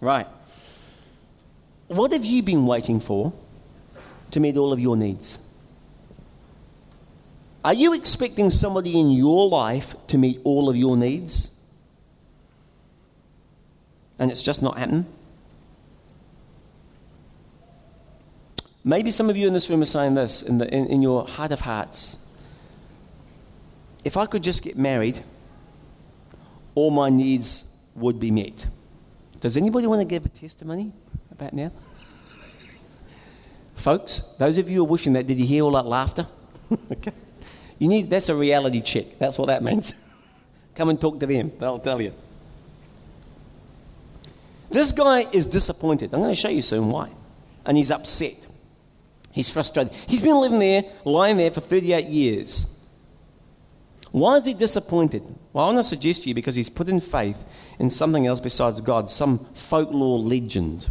Right. 0.00 0.26
What 1.88 2.12
have 2.12 2.24
you 2.24 2.42
been 2.42 2.66
waiting 2.66 3.00
for 3.00 3.32
to 4.32 4.40
meet 4.40 4.56
all 4.56 4.72
of 4.72 4.80
your 4.80 4.96
needs? 4.96 5.42
Are 7.64 7.74
you 7.74 7.94
expecting 7.94 8.50
somebody 8.50 8.98
in 9.00 9.10
your 9.10 9.48
life 9.48 9.94
to 10.08 10.18
meet 10.18 10.40
all 10.44 10.68
of 10.68 10.76
your 10.76 10.96
needs? 10.96 11.55
And 14.18 14.30
it's 14.30 14.42
just 14.42 14.62
not 14.62 14.78
happening? 14.78 15.06
Maybe 18.84 19.10
some 19.10 19.28
of 19.28 19.36
you 19.36 19.48
in 19.48 19.52
this 19.52 19.68
room 19.68 19.82
are 19.82 19.86
saying 19.86 20.14
this 20.14 20.42
in, 20.42 20.58
the, 20.58 20.72
in, 20.72 20.86
in 20.86 21.02
your 21.02 21.26
heart 21.26 21.50
of 21.50 21.60
hearts. 21.60 22.22
If 24.04 24.16
I 24.16 24.26
could 24.26 24.44
just 24.44 24.62
get 24.62 24.78
married, 24.78 25.20
all 26.76 26.92
my 26.92 27.10
needs 27.10 27.90
would 27.96 28.20
be 28.20 28.30
met. 28.30 28.68
Does 29.40 29.56
anybody 29.56 29.88
want 29.88 30.02
to 30.02 30.04
give 30.04 30.24
a 30.24 30.28
testimony 30.28 30.92
about 31.32 31.52
now? 31.52 31.72
Folks, 33.74 34.20
those 34.38 34.58
of 34.58 34.68
you 34.68 34.76
who 34.76 34.82
are 34.82 34.88
wishing 34.88 35.14
that, 35.14 35.26
did 35.26 35.38
you 35.38 35.46
hear 35.46 35.64
all 35.64 35.72
that 35.72 35.86
laughter? 35.86 36.26
okay. 36.92 37.12
You 37.78 37.88
need, 37.88 38.08
that's 38.08 38.28
a 38.28 38.36
reality 38.36 38.80
check. 38.80 39.18
That's 39.18 39.36
what 39.36 39.48
that 39.48 39.64
means. 39.64 39.94
Come 40.76 40.90
and 40.90 41.00
talk 41.00 41.18
to 41.20 41.26
them, 41.26 41.50
they'll 41.58 41.78
tell 41.78 42.00
you. 42.00 42.12
This 44.68 44.92
guy 44.92 45.26
is 45.32 45.46
disappointed. 45.46 46.12
I'm 46.12 46.20
going 46.20 46.32
to 46.32 46.40
show 46.40 46.48
you 46.48 46.62
soon 46.62 46.90
why. 46.90 47.10
And 47.64 47.76
he's 47.76 47.90
upset. 47.90 48.46
He's 49.32 49.50
frustrated. 49.50 49.92
He's 50.08 50.22
been 50.22 50.40
living 50.40 50.58
there, 50.58 50.84
lying 51.04 51.36
there 51.36 51.50
for 51.50 51.60
38 51.60 52.06
years. 52.06 52.72
Why 54.12 54.36
is 54.36 54.46
he 54.46 54.54
disappointed? 54.54 55.22
Well, 55.52 55.64
I 55.64 55.68
want 55.68 55.78
to 55.78 55.84
suggest 55.84 56.22
to 56.22 56.28
you 56.30 56.34
because 56.34 56.54
he's 56.54 56.70
put 56.70 56.88
in 56.88 57.00
faith 57.00 57.44
in 57.78 57.90
something 57.90 58.26
else 58.26 58.40
besides 58.40 58.80
God, 58.80 59.10
some 59.10 59.38
folklore 59.38 60.18
legend. 60.18 60.88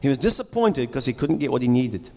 He 0.00 0.08
was 0.08 0.18
disappointed 0.18 0.88
because 0.88 1.06
he 1.06 1.12
couldn't 1.12 1.38
get 1.38 1.50
what 1.50 1.62
he 1.62 1.68
needed. 1.68 2.10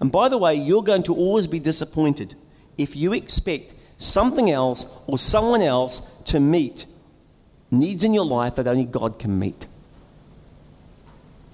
And 0.00 0.10
by 0.10 0.28
the 0.28 0.38
way, 0.38 0.54
you're 0.54 0.82
going 0.82 1.02
to 1.04 1.14
always 1.14 1.46
be 1.46 1.60
disappointed 1.60 2.34
if 2.76 2.96
you 2.96 3.12
expect 3.12 3.74
something 3.96 4.50
else 4.50 4.86
or 5.06 5.18
someone 5.18 5.62
else 5.62 6.20
to 6.24 6.40
meet 6.40 6.86
needs 7.70 8.04
in 8.04 8.14
your 8.14 8.24
life 8.24 8.56
that 8.56 8.66
only 8.66 8.84
God 8.84 9.18
can 9.18 9.38
meet. 9.38 9.66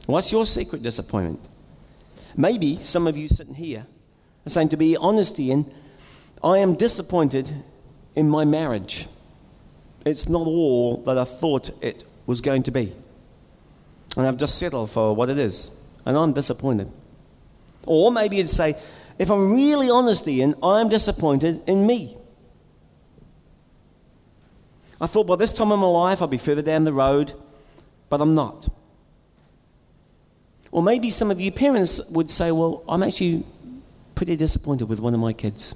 What's 0.07 0.33
your 0.33 0.46
secret 0.46 0.83
disappointment? 0.83 1.40
Maybe 2.37 2.77
some 2.77 3.07
of 3.07 3.16
you 3.16 3.29
sitting 3.29 3.55
here 3.55 3.87
are 4.46 4.51
saying, 4.51 4.70
to 4.70 4.77
be 4.77 4.96
honest, 4.96 5.38
Ian, 5.38 5.66
I 6.42 6.59
am 6.59 6.75
disappointed 6.75 7.55
in 8.16 8.29
my 8.29 8.44
marriage. 8.44 9.07
It's 10.05 10.29
not 10.29 10.46
all 10.46 10.98
that 11.05 11.16
I 11.16 11.25
thought 11.25 11.70
it 11.83 12.05
was 12.27 12.40
going 12.40 12.64
to 12.64 12.70
be. 12.70 12.92
And 14.16 14.27
I've 14.27 14.37
just 14.37 14.59
settled 14.59 14.90
for 14.90 15.14
what 15.14 15.31
it 15.31 15.38
is. 15.38 15.87
And 16.05 16.16
I'm 16.16 16.33
disappointed. 16.33 16.90
Or 17.87 18.11
maybe 18.11 18.37
you'd 18.37 18.48
say, 18.48 18.75
if 19.18 19.31
I'm 19.31 19.53
really 19.53 19.88
honest, 19.88 20.27
Ian, 20.27 20.55
I'm 20.62 20.88
disappointed 20.88 21.62
in 21.68 21.87
me. 21.87 22.16
I 25.02 25.06
thought 25.06 25.26
by 25.26 25.34
this 25.34 25.52
time 25.52 25.72
in 25.72 25.80
my 25.80 25.86
life 25.86 26.22
I'd 26.22 26.30
be 26.30 26.38
further 26.38 26.62
down 26.62 26.84
the 26.84 26.92
road, 26.92 27.32
but 28.08 28.20
I'm 28.20 28.36
not. 28.36 28.68
Or 30.70 30.80
maybe 30.80 31.10
some 31.10 31.32
of 31.32 31.40
you 31.40 31.50
parents 31.50 32.08
would 32.10 32.30
say, 32.30 32.52
well, 32.52 32.84
I'm 32.88 33.02
actually 33.02 33.44
pretty 34.14 34.36
disappointed 34.36 34.88
with 34.88 35.00
one 35.00 35.12
of 35.12 35.18
my 35.18 35.32
kids. 35.32 35.74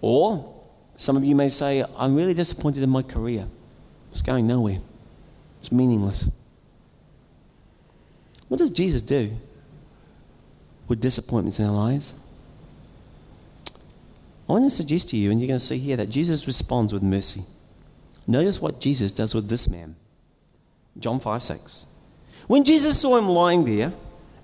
Or 0.00 0.52
some 0.96 1.16
of 1.16 1.24
you 1.24 1.36
may 1.36 1.48
say, 1.48 1.84
I'm 1.96 2.16
really 2.16 2.34
disappointed 2.34 2.82
in 2.82 2.90
my 2.90 3.02
career. 3.02 3.46
It's 4.10 4.20
going 4.20 4.48
nowhere, 4.48 4.78
it's 5.60 5.70
meaningless. 5.70 6.28
What 8.48 8.58
does 8.58 8.70
Jesus 8.70 9.00
do 9.00 9.36
with 10.88 11.00
disappointments 11.00 11.60
in 11.60 11.66
our 11.66 11.72
lives? 11.72 12.20
I 14.48 14.52
want 14.52 14.64
to 14.64 14.70
suggest 14.70 15.10
to 15.10 15.16
you, 15.16 15.30
and 15.30 15.40
you're 15.40 15.48
going 15.48 15.58
to 15.58 15.64
see 15.64 15.78
here, 15.78 15.96
that 15.96 16.10
Jesus 16.10 16.46
responds 16.46 16.92
with 16.92 17.02
mercy. 17.02 17.42
Notice 18.26 18.60
what 18.60 18.80
Jesus 18.80 19.10
does 19.10 19.34
with 19.34 19.48
this 19.48 19.70
man. 19.70 19.96
John 20.98 21.20
5 21.20 21.42
6. 21.42 21.86
When 22.46 22.64
Jesus 22.64 23.00
saw 23.00 23.16
him 23.16 23.28
lying 23.28 23.64
there 23.64 23.92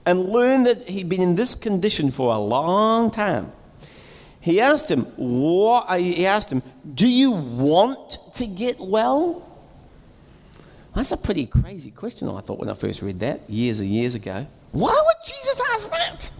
and 0.07 0.29
learned 0.29 0.67
that 0.67 0.89
he'd 0.89 1.09
been 1.09 1.21
in 1.21 1.35
this 1.35 1.55
condition 1.55 2.11
for 2.11 2.35
a 2.35 2.39
long 2.39 3.11
time, 3.11 3.53
he 4.41 4.61
asked 4.61 4.91
him, 4.91 5.03
what, 5.17 6.01
he 6.01 6.27
asked 6.27 6.51
him, 6.51 6.63
Do 6.95 7.07
you 7.07 7.33
want 7.33 8.19
to 8.35 8.47
get 8.47 8.81
well? 8.81 9.47
That's 10.95 11.13
a 11.13 11.17
pretty 11.17 11.47
crazy 11.47 11.91
question, 11.91 12.29
I 12.29 12.41
thought, 12.41 12.59
when 12.59 12.69
I 12.69 12.75
first 12.75 13.03
read 13.03 13.21
that 13.21 13.49
years 13.49 13.81
and 13.81 13.89
years 13.91 14.15
ago. 14.15 14.47
Why 14.73 14.91
would 14.91 15.27
Jesus 15.27 15.61
ask 15.75 15.91
that? 15.91 16.31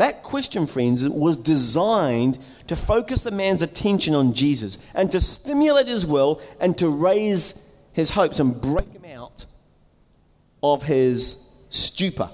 That 0.00 0.22
question, 0.22 0.66
friends, 0.66 1.06
was 1.06 1.36
designed 1.36 2.38
to 2.68 2.74
focus 2.74 3.24
the 3.24 3.30
man's 3.30 3.60
attention 3.60 4.14
on 4.14 4.32
Jesus 4.32 4.90
and 4.94 5.12
to 5.12 5.20
stimulate 5.20 5.88
his 5.88 6.06
will 6.06 6.40
and 6.58 6.76
to 6.78 6.88
raise 6.88 7.70
his 7.92 8.08
hopes 8.08 8.40
and 8.40 8.58
break 8.58 8.90
him 8.90 9.04
out 9.04 9.44
of 10.62 10.84
his 10.84 11.54
stupor. 11.68 12.30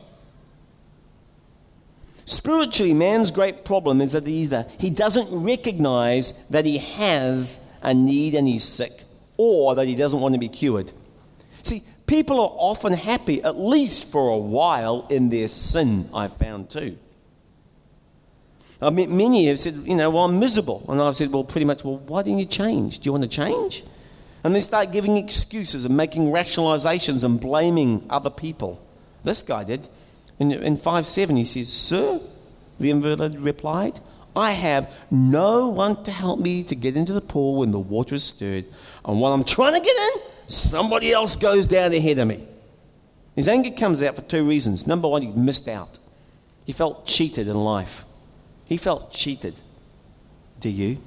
Spiritually, 2.25 2.95
man's 2.95 3.33
great 3.33 3.65
problem 3.65 4.01
is 4.01 4.13
that 4.13 4.29
either 4.29 4.65
he 4.79 4.89
doesn't 4.89 5.27
recognize 5.29 6.47
that 6.51 6.67
he 6.67 6.79
has 6.79 7.69
a 7.83 7.93
need 7.93 8.37
and 8.37 8.47
he's 8.47 8.63
sick, 8.63 8.93
or 9.39 9.75
that 9.75 9.89
he 9.89 9.97
doesn't 9.97 10.21
want 10.21 10.35
to 10.35 10.41
be 10.41 10.49
cured. 10.49 10.93
See, 11.63 11.83
people 12.07 12.39
are 12.39 12.53
often 12.59 12.93
happy, 12.93 13.43
at 13.43 13.59
least 13.59 14.05
for 14.13 14.29
a 14.29 14.39
while, 14.39 15.05
in 15.11 15.31
their 15.31 15.49
sin, 15.49 16.09
I've 16.15 16.37
found 16.37 16.71
too. 16.71 16.97
I 18.81 18.91
mean, 18.91 19.17
many 19.17 19.47
have 19.47 19.59
said, 19.59 19.75
you 19.85 19.95
know, 19.95 20.11
well, 20.11 20.25
I'm 20.25 20.39
miserable. 20.39 20.85
And 20.89 21.01
I've 21.01 21.17
said, 21.17 21.33
well, 21.33 21.45
pretty 21.45 21.65
much, 21.65 21.85
well, 21.85 21.99
why 21.99 22.23
didn't 22.23 22.41
you 22.41 22.47
change? 22.47 22.99
Do 22.99 23.09
you 23.09 23.13
want 23.13 23.25
to 23.25 23.31
change? 23.31 23.85
And 24.45 24.55
they 24.55 24.61
start 24.61 24.93
giving 24.93 25.17
excuses 25.17 25.85
and 25.85 25.97
making 25.97 26.31
rationalizations 26.31 27.25
and 27.25 27.41
blaming 27.41 28.07
other 28.11 28.31
people. 28.31 28.81
This 29.25 29.43
guy 29.43 29.65
did. 29.65 29.89
In, 30.39 30.53
in 30.53 30.77
5 30.77 31.07
7, 31.07 31.37
he 31.37 31.45
says, 31.45 31.73
Sir, 31.73 32.21
the 32.79 32.91
invalid 32.91 33.39
replied, 33.41 34.01
I 34.37 34.53
have 34.53 34.95
no 35.11 35.69
one 35.69 36.03
to 36.05 36.11
help 36.11 36.39
me 36.39 36.63
to 36.65 36.75
get 36.75 36.97
into 36.97 37.13
the 37.13 37.23
pool 37.23 37.57
when 37.57 37.71
the 37.71 37.81
water 37.81 38.15
is 38.15 38.25
stirred. 38.25 38.67
And 39.05 39.21
while 39.21 39.33
I'm 39.33 39.45
trying 39.45 39.75
to 39.75 39.81
get 39.81 39.97
in, 39.97 40.23
somebody 40.47 41.13
else 41.13 41.37
goes 41.37 41.67
down 41.67 41.93
ahead 41.93 42.19
of 42.19 42.29
me. 42.29 42.47
His 43.35 43.49
anger 43.49 43.71
comes 43.71 44.03
out 44.03 44.17
for 44.17 44.23
two 44.23 44.47
reasons. 44.47 44.87
Number 44.87 45.09
one, 45.09 45.23
he 45.23 45.29
missed 45.29 45.69
out. 45.69 45.99
He 46.65 46.73
felt 46.73 47.07
cheated 47.07 47.49
in 47.49 47.55
life. 47.55 48.06
He 48.67 48.77
felt 48.77 49.13
cheated. 49.13 49.61
Do 50.61 50.69
you? 50.69 50.99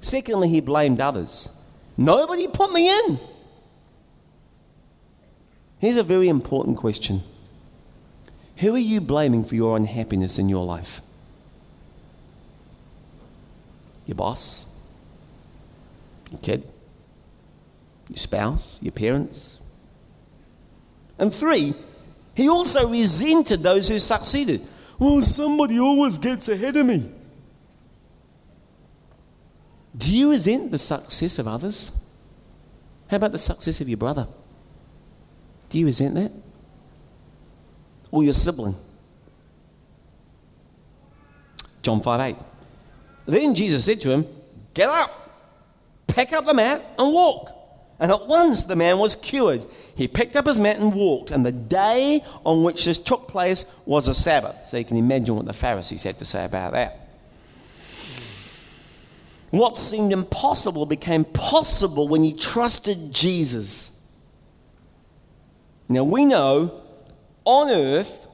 Secondly, 0.00 0.48
he 0.48 0.60
blamed 0.60 1.00
others. 1.00 1.60
Nobody 1.96 2.46
put 2.48 2.72
me 2.72 2.90
in. 2.90 3.18
Here's 5.78 5.96
a 5.96 6.02
very 6.02 6.28
important 6.28 6.76
question 6.78 7.20
Who 8.58 8.74
are 8.74 8.78
you 8.78 9.00
blaming 9.00 9.44
for 9.44 9.54
your 9.54 9.76
unhappiness 9.76 10.38
in 10.38 10.48
your 10.48 10.64
life? 10.64 11.00
Your 14.06 14.16
boss? 14.16 14.66
Your 16.30 16.40
kid? 16.40 16.62
Your 18.08 18.16
spouse? 18.16 18.82
Your 18.82 18.92
parents? 18.92 19.60
And 21.18 21.32
three, 21.32 21.74
he 22.34 22.48
also 22.48 22.88
resented 22.88 23.62
those 23.62 23.88
who 23.88 23.98
succeeded. 23.98 24.60
Well, 24.98 25.20
somebody 25.22 25.78
always 25.78 26.18
gets 26.18 26.48
ahead 26.48 26.76
of 26.76 26.86
me. 26.86 27.10
Do 29.96 30.14
you 30.14 30.30
resent 30.30 30.70
the 30.70 30.78
success 30.78 31.38
of 31.38 31.46
others? 31.46 31.92
How 33.08 33.16
about 33.16 33.32
the 33.32 33.38
success 33.38 33.80
of 33.80 33.88
your 33.88 33.98
brother? 33.98 34.26
Do 35.68 35.78
you 35.78 35.86
resent 35.86 36.14
that? 36.14 36.32
Or 38.10 38.24
your 38.24 38.32
sibling? 38.32 38.74
John 41.82 42.00
5 42.00 42.20
8. 42.20 42.36
Then 43.26 43.54
Jesus 43.54 43.84
said 43.84 44.00
to 44.02 44.10
him, 44.10 44.26
Get 44.72 44.88
up, 44.88 45.30
pick 46.06 46.32
up 46.32 46.44
the 46.46 46.54
mat, 46.54 46.82
and 46.98 47.12
walk. 47.12 47.53
And 48.00 48.10
at 48.10 48.26
once 48.26 48.64
the 48.64 48.76
man 48.76 48.98
was 48.98 49.14
cured. 49.14 49.64
He 49.94 50.08
picked 50.08 50.36
up 50.36 50.46
his 50.46 50.58
mat 50.58 50.78
and 50.78 50.92
walked. 50.92 51.30
And 51.30 51.46
the 51.46 51.52
day 51.52 52.24
on 52.44 52.64
which 52.64 52.84
this 52.84 52.98
took 52.98 53.28
place 53.28 53.82
was 53.86 54.08
a 54.08 54.14
Sabbath. 54.14 54.68
So 54.68 54.76
you 54.76 54.84
can 54.84 54.96
imagine 54.96 55.36
what 55.36 55.46
the 55.46 55.52
Pharisees 55.52 56.02
had 56.02 56.18
to 56.18 56.24
say 56.24 56.44
about 56.44 56.72
that. 56.72 57.00
What 59.50 59.76
seemed 59.76 60.12
impossible 60.12 60.84
became 60.84 61.24
possible 61.24 62.08
when 62.08 62.24
you 62.24 62.36
trusted 62.36 63.12
Jesus. 63.12 64.10
Now 65.88 66.02
we 66.02 66.24
know 66.24 66.82
on 67.44 67.70
earth 67.70 68.26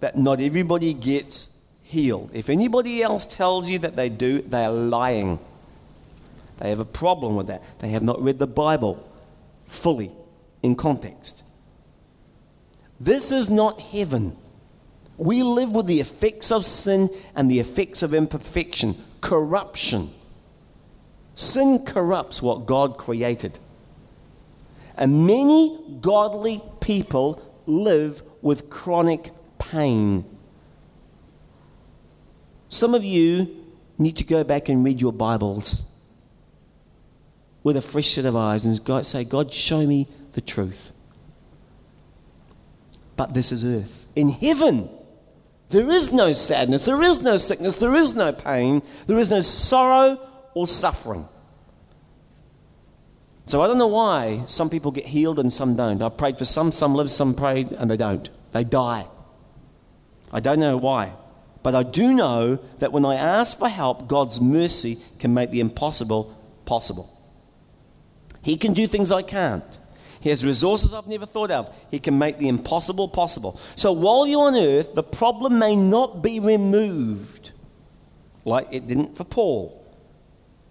that 0.00 0.18
not 0.18 0.42
everybody 0.42 0.92
gets 0.92 1.72
healed. 1.82 2.30
If 2.34 2.50
anybody 2.50 3.02
else 3.02 3.24
tells 3.24 3.70
you 3.70 3.78
that 3.78 3.96
they 3.96 4.10
do, 4.10 4.42
they 4.42 4.64
are 4.64 4.72
lying. 4.72 5.38
They 6.58 6.70
have 6.70 6.80
a 6.80 6.84
problem 6.84 7.36
with 7.36 7.48
that. 7.48 7.62
They 7.80 7.88
have 7.90 8.02
not 8.02 8.22
read 8.22 8.38
the 8.38 8.46
Bible 8.46 9.06
fully 9.64 10.12
in 10.62 10.76
context. 10.76 11.44
This 13.00 13.32
is 13.32 13.50
not 13.50 13.80
heaven. 13.80 14.36
We 15.16 15.42
live 15.42 15.70
with 15.72 15.86
the 15.86 16.00
effects 16.00 16.50
of 16.50 16.64
sin 16.64 17.08
and 17.34 17.50
the 17.50 17.60
effects 17.60 18.02
of 18.02 18.14
imperfection, 18.14 18.96
corruption. 19.20 20.10
Sin 21.34 21.84
corrupts 21.84 22.40
what 22.40 22.66
God 22.66 22.96
created. 22.98 23.58
And 24.96 25.26
many 25.26 25.76
godly 26.00 26.62
people 26.80 27.42
live 27.66 28.22
with 28.42 28.70
chronic 28.70 29.30
pain. 29.58 30.24
Some 32.68 32.94
of 32.94 33.04
you 33.04 33.64
need 33.98 34.16
to 34.16 34.24
go 34.24 34.44
back 34.44 34.68
and 34.68 34.84
read 34.84 35.00
your 35.00 35.12
Bibles 35.12 35.93
with 37.64 37.76
a 37.76 37.82
fresh 37.82 38.08
set 38.08 38.26
of 38.26 38.36
eyes 38.36 38.64
and 38.64 39.04
say, 39.04 39.24
God, 39.24 39.52
show 39.52 39.84
me 39.84 40.06
the 40.32 40.40
truth. 40.40 40.92
But 43.16 43.34
this 43.34 43.50
is 43.50 43.64
earth. 43.64 44.06
In 44.14 44.28
heaven, 44.28 44.88
there 45.70 45.90
is 45.90 46.12
no 46.12 46.32
sadness, 46.34 46.84
there 46.84 47.00
is 47.02 47.22
no 47.22 47.36
sickness, 47.38 47.76
there 47.76 47.94
is 47.94 48.14
no 48.14 48.32
pain, 48.32 48.82
there 49.06 49.18
is 49.18 49.30
no 49.30 49.40
sorrow 49.40 50.20
or 50.52 50.66
suffering. 50.66 51.26
So 53.46 53.62
I 53.62 53.66
don't 53.66 53.78
know 53.78 53.88
why 53.88 54.44
some 54.46 54.70
people 54.70 54.90
get 54.90 55.06
healed 55.06 55.38
and 55.38 55.52
some 55.52 55.74
don't. 55.74 56.00
I've 56.02 56.16
prayed 56.16 56.38
for 56.38 56.44
some, 56.44 56.70
some 56.70 56.94
live, 56.94 57.10
some 57.10 57.34
prayed, 57.34 57.72
and 57.72 57.90
they 57.90 57.96
don't. 57.96 58.28
They 58.52 58.64
die. 58.64 59.06
I 60.32 60.40
don't 60.40 60.58
know 60.58 60.76
why. 60.76 61.12
But 61.62 61.74
I 61.74 61.82
do 61.82 62.14
know 62.14 62.56
that 62.78 62.92
when 62.92 63.04
I 63.04 63.14
ask 63.14 63.58
for 63.58 63.68
help, 63.68 64.06
God's 64.06 64.40
mercy 64.40 64.96
can 65.18 65.32
make 65.32 65.50
the 65.50 65.60
impossible 65.60 66.34
possible. 66.66 67.13
He 68.44 68.56
can 68.56 68.74
do 68.74 68.86
things 68.86 69.10
I 69.10 69.22
can't. 69.22 69.78
He 70.20 70.30
has 70.30 70.44
resources 70.44 70.94
I've 70.94 71.06
never 71.06 71.26
thought 71.26 71.50
of. 71.50 71.74
He 71.90 71.98
can 71.98 72.18
make 72.18 72.38
the 72.38 72.48
impossible 72.48 73.08
possible. 73.08 73.58
So 73.76 73.92
while 73.92 74.26
you're 74.26 74.46
on 74.46 74.54
earth, 74.54 74.94
the 74.94 75.02
problem 75.02 75.58
may 75.58 75.76
not 75.76 76.22
be 76.22 76.40
removed 76.40 77.52
like 78.44 78.68
it 78.70 78.86
didn't 78.86 79.16
for 79.16 79.24
Paul 79.24 79.80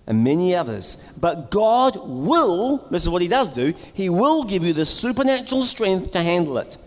and 0.05 0.23
many 0.23 0.55
others. 0.55 1.11
But 1.19 1.51
God 1.51 1.97
will, 1.97 2.77
this 2.89 3.03
is 3.03 3.09
what 3.09 3.21
He 3.21 3.27
does 3.27 3.53
do, 3.53 3.73
He 3.93 4.09
will 4.09 4.43
give 4.43 4.63
you 4.63 4.73
the 4.73 4.85
supernatural 4.85 5.63
strength 5.63 6.11
to 6.11 6.21
handle 6.21 6.57
it. 6.57 6.77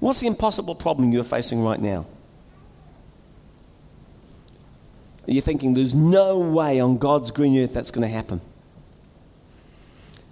What's 0.00 0.20
the 0.20 0.26
impossible 0.26 0.74
problem 0.74 1.12
you're 1.12 1.24
facing 1.24 1.62
right 1.62 1.80
now? 1.80 2.06
You're 5.30 5.42
thinking 5.42 5.74
there's 5.74 5.94
no 5.94 6.40
way 6.40 6.80
on 6.80 6.98
God's 6.98 7.30
green 7.30 7.56
earth 7.62 7.72
that's 7.72 7.92
going 7.92 8.02
to 8.02 8.12
happen. 8.12 8.40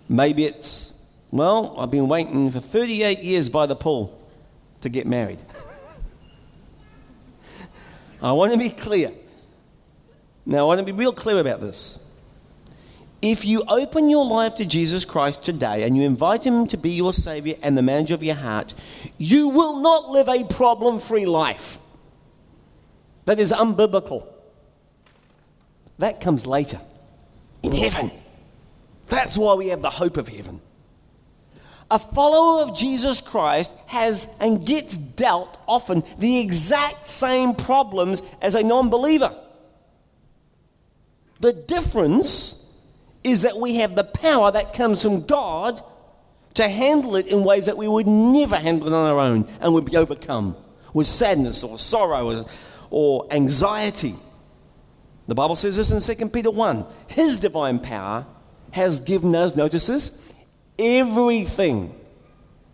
Maybe 0.08 0.44
it's, 0.44 1.14
well, 1.30 1.76
I've 1.78 1.92
been 1.92 2.08
waiting 2.08 2.50
for 2.50 2.58
38 2.58 3.20
years 3.20 3.48
by 3.48 3.66
the 3.66 3.76
pool 3.76 4.20
to 4.80 4.88
get 4.88 5.06
married. 5.06 5.38
I 8.22 8.32
want 8.32 8.52
to 8.52 8.58
be 8.58 8.70
clear. 8.70 9.12
Now, 10.44 10.58
I 10.58 10.62
want 10.64 10.80
to 10.80 10.84
be 10.84 10.90
real 10.90 11.12
clear 11.12 11.38
about 11.38 11.61
this. 11.61 12.04
If 13.22 13.44
you 13.44 13.62
open 13.68 14.11
your 14.11 14.26
life 14.26 14.56
to 14.56 14.66
Jesus 14.66 15.04
Christ 15.04 15.44
today 15.44 15.84
and 15.84 15.96
you 15.96 16.02
invite 16.02 16.44
Him 16.44 16.66
to 16.68 16.76
be 16.76 16.90
your 16.90 17.12
Savior 17.12 17.54
and 17.62 17.78
the 17.78 17.82
manager 17.82 18.14
of 18.14 18.24
your 18.24 18.34
heart, 18.34 18.74
you 19.16 19.50
will 19.50 19.76
not 19.76 20.08
live 20.08 20.28
a 20.28 20.42
problem 20.42 20.98
free 20.98 21.26
life. 21.26 21.78
That 23.26 23.38
is 23.38 23.52
unbiblical. 23.52 24.26
That 25.98 26.20
comes 26.20 26.46
later 26.46 26.80
in 27.62 27.72
heaven. 27.72 28.11
That's 29.08 29.37
why 29.37 29.54
we 29.54 29.68
have 29.68 29.82
the 29.82 29.90
hope 29.90 30.16
of 30.16 30.28
heaven. 30.28 30.61
A 31.90 31.98
follower 31.98 32.62
of 32.62 32.76
Jesus 32.76 33.20
Christ 33.20 33.78
has 33.87 34.28
and 34.40 34.64
gets 34.64 34.96
dealt 34.96 35.58
often 35.66 36.04
the 36.18 36.38
exact 36.40 37.06
same 37.06 37.54
problems 37.54 38.22
as 38.42 38.54
a 38.54 38.62
non 38.62 38.90
believer. 38.90 39.34
The 41.40 41.52
difference 41.52 42.64
is 43.24 43.42
that 43.42 43.56
we 43.56 43.76
have 43.76 43.94
the 43.94 44.04
power 44.04 44.50
that 44.50 44.74
comes 44.74 45.02
from 45.02 45.24
God 45.24 45.80
to 46.54 46.68
handle 46.68 47.16
it 47.16 47.26
in 47.28 47.44
ways 47.44 47.66
that 47.66 47.76
we 47.76 47.88
would 47.88 48.06
never 48.06 48.56
handle 48.56 48.88
it 48.88 48.92
on 48.92 49.06
our 49.06 49.18
own 49.18 49.48
and 49.61 49.72
would 49.72 49.84
be 49.84 49.96
overcome 49.96 50.56
with 50.92 51.06
sadness 51.06 51.62
or 51.62 51.78
sorrow 51.78 52.30
or, 52.30 52.44
or 52.90 53.26
anxiety. 53.30 54.14
The 55.29 55.35
Bible 55.35 55.57
says 55.57 55.77
this 55.77 56.09
in 56.09 56.17
2 56.17 56.31
Peter 56.31 56.51
1 56.51 56.87
His 57.07 57.37
divine 57.37 57.79
power 57.79 58.27
has 58.73 58.99
given 58.99 59.35
us, 59.37 59.55
notices, 59.55 60.33
everything 60.79 61.95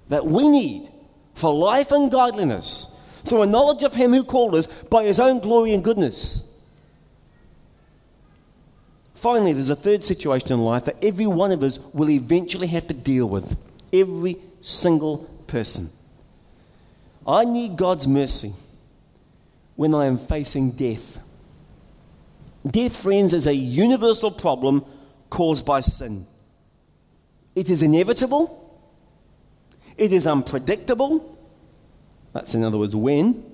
that 0.09 0.25
we 0.25 0.49
need 0.49 0.89
for 1.35 1.53
life 1.53 1.91
and 1.91 2.11
godliness 2.11 2.99
through 3.25 3.43
a 3.43 3.47
knowledge 3.47 3.83
of 3.83 3.95
Him 3.95 4.13
who 4.13 4.23
called 4.23 4.55
us 4.55 4.67
by 4.85 5.03
His 5.03 5.19
own 5.19 5.41
glory 5.41 5.75
and 5.75 5.83
goodness. 5.83 6.51
finally, 9.15 9.53
there's 9.53 9.71
a 9.71 9.77
third 9.77 10.03
situation 10.03 10.53
in 10.53 10.61
life 10.61 10.85
that 10.85 11.03
every 11.03 11.27
one 11.27 11.51
of 11.51 11.63
us 11.63 11.79
will 11.93 12.11
eventually 12.11 12.67
have 12.69 12.87
to 12.87 12.95
deal 12.95 13.27
with. 13.27 13.57
Every 13.93 14.37
single 14.61 15.19
person. 15.47 15.89
I 17.27 17.47
need 17.47 17.77
God's 17.77 18.07
mercy 18.07 18.53
when 19.77 19.95
I 19.95 20.05
am 20.05 20.19
facing 20.19 20.73
death. 20.73 21.24
Death, 22.67 22.97
friends, 22.97 23.35
is 23.35 23.47
a 23.47 23.55
universal 23.55 24.31
problem 24.31 24.85
caused 25.29 25.67
by 25.67 25.81
sin. 25.81 26.27
It 27.55 27.71
is 27.71 27.83
inevitable, 27.83 28.61
it 29.97 30.13
is 30.13 30.27
unpredictable, 30.27 31.39
that's 32.33 32.55
in 32.55 32.65
other 32.65 32.79
words, 32.79 32.97
when, 32.97 33.45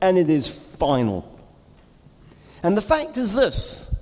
and 0.00 0.18
it 0.18 0.28
is 0.28 0.48
final. 0.48 1.32
And 2.62 2.76
the 2.76 2.82
fact 2.82 3.16
is 3.16 3.34
this 3.34 3.94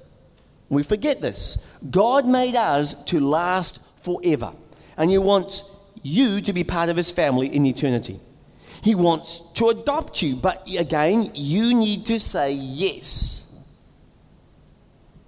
we 0.68 0.82
forget 0.82 1.20
this 1.20 1.76
God 1.90 2.26
made 2.26 2.54
us 2.54 3.04
to 3.04 3.20
last 3.20 3.86
forever, 4.04 4.52
and 4.96 5.10
He 5.10 5.18
wants 5.18 5.70
you 6.02 6.40
to 6.42 6.52
be 6.52 6.64
part 6.64 6.88
of 6.88 6.96
His 6.96 7.10
family 7.10 7.48
in 7.48 7.66
eternity. 7.66 8.20
He 8.82 8.94
wants 8.94 9.40
to 9.54 9.68
adopt 9.68 10.20
you, 10.22 10.36
but 10.36 10.66
again, 10.68 11.30
you 11.34 11.74
need 11.74 12.06
to 12.06 12.20
say 12.20 12.52
yes. 12.52 13.53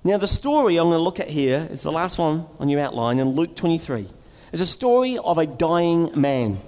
Now, 0.07 0.19
the 0.19 0.29
story 0.29 0.77
I'm 0.77 0.85
going 0.85 0.99
to 0.99 1.03
look 1.03 1.19
at 1.19 1.29
here 1.29 1.67
is 1.69 1.83
the 1.83 1.91
last 1.91 2.17
one 2.17 2.47
on 2.61 2.69
your 2.69 2.79
outline 2.79 3.19
in 3.19 3.31
Luke 3.31 3.57
23. 3.57 4.07
It's 4.53 4.63
a 4.63 4.65
story 4.65 5.19
of 5.19 5.37
a 5.37 5.47
dying 5.47 6.13
man. 6.15 6.61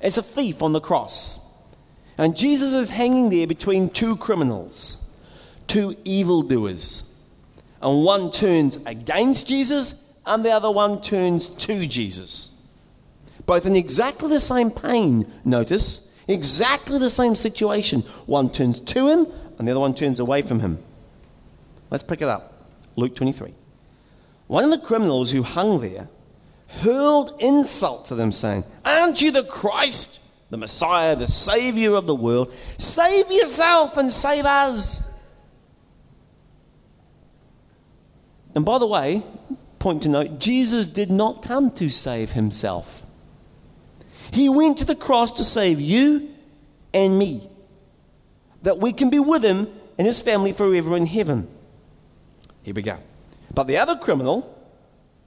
It's 0.00 0.16
a 0.16 0.22
thief 0.22 0.62
on 0.62 0.72
the 0.72 0.80
cross. 0.80 1.46
And 2.16 2.34
Jesus 2.34 2.72
is 2.72 2.88
hanging 2.88 3.28
there 3.28 3.46
between 3.46 3.90
two 3.90 4.16
criminals, 4.16 5.22
two 5.66 5.94
evildoers. 6.04 7.30
And 7.82 8.06
one 8.06 8.30
turns 8.30 8.86
against 8.86 9.46
Jesus, 9.46 10.18
and 10.24 10.42
the 10.42 10.52
other 10.52 10.70
one 10.70 11.02
turns 11.02 11.46
to 11.46 11.86
Jesus. 11.86 12.66
Both 13.44 13.66
in 13.66 13.76
exactly 13.76 14.30
the 14.30 14.40
same 14.40 14.70
pain, 14.70 15.30
notice, 15.44 16.18
exactly 16.26 16.98
the 16.98 17.10
same 17.10 17.34
situation. 17.34 18.00
One 18.24 18.48
turns 18.48 18.80
to 18.80 19.08
him, 19.08 19.26
and 19.58 19.68
the 19.68 19.72
other 19.72 19.80
one 19.80 19.92
turns 19.92 20.20
away 20.20 20.40
from 20.40 20.60
him. 20.60 20.78
Let's 21.90 22.04
pick 22.04 22.22
it 22.22 22.28
up. 22.28 22.68
Luke 22.96 23.14
23. 23.14 23.52
One 24.46 24.64
of 24.64 24.70
the 24.70 24.78
criminals 24.78 25.30
who 25.30 25.42
hung 25.42 25.80
there 25.80 26.08
hurled 26.68 27.36
insult 27.40 28.06
to 28.06 28.14
them, 28.14 28.32
saying, 28.32 28.64
Aren't 28.84 29.20
you 29.20 29.30
the 29.30 29.44
Christ, 29.44 30.20
the 30.50 30.56
Messiah, 30.56 31.16
the 31.16 31.28
Savior 31.28 31.94
of 31.94 32.06
the 32.06 32.14
world? 32.14 32.52
Save 32.78 33.30
yourself 33.30 33.96
and 33.96 34.10
save 34.10 34.46
us. 34.46 35.08
And 38.54 38.64
by 38.64 38.78
the 38.78 38.86
way, 38.86 39.22
point 39.78 40.02
to 40.02 40.08
note, 40.08 40.38
Jesus 40.38 40.86
did 40.86 41.10
not 41.10 41.42
come 41.42 41.70
to 41.72 41.88
save 41.88 42.32
himself. 42.32 43.06
He 44.32 44.48
went 44.48 44.78
to 44.78 44.84
the 44.84 44.94
cross 44.94 45.30
to 45.32 45.44
save 45.44 45.80
you 45.80 46.28
and 46.92 47.18
me, 47.18 47.48
that 48.62 48.78
we 48.78 48.92
can 48.92 49.10
be 49.10 49.18
with 49.18 49.44
him 49.44 49.68
and 49.98 50.06
his 50.06 50.22
family 50.22 50.52
forever 50.52 50.96
in 50.96 51.06
heaven. 51.06 51.48
Here 52.70 52.74
we 52.76 52.82
go. 52.82 52.98
But 53.52 53.64
the 53.64 53.78
other 53.78 53.96
criminal 53.96 54.56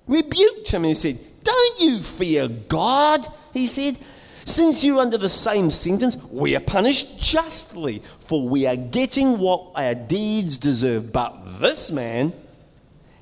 rebuked 0.08 0.72
him 0.72 0.84
and 0.84 0.86
he 0.86 0.94
said, 0.94 1.20
Don't 1.44 1.82
you 1.82 2.02
fear 2.02 2.48
God? 2.48 3.28
He 3.54 3.66
said, 3.66 3.98
Since 4.46 4.82
you're 4.86 5.02
under 5.02 5.18
the 5.18 5.28
same 5.28 5.70
sentence, 5.70 6.16
we 6.32 6.56
are 6.56 6.62
punished 6.62 7.22
justly, 7.22 8.02
for 8.20 8.48
we 8.48 8.66
are 8.66 8.78
getting 8.78 9.40
what 9.40 9.72
our 9.76 9.94
deeds 9.94 10.58
deserve. 10.58 11.12
But 11.12 11.60
this 11.60 11.92
man 11.92 12.32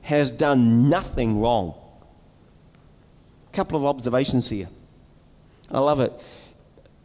has 0.03 0.29
done 0.29 0.87
nothing 0.87 1.41
wrong. 1.41 1.73
A 3.51 3.55
couple 3.55 3.75
of 3.75 3.85
observations 3.85 4.47
here. 4.49 4.67
I 5.71 5.79
love 5.79 5.99
it. 5.99 6.13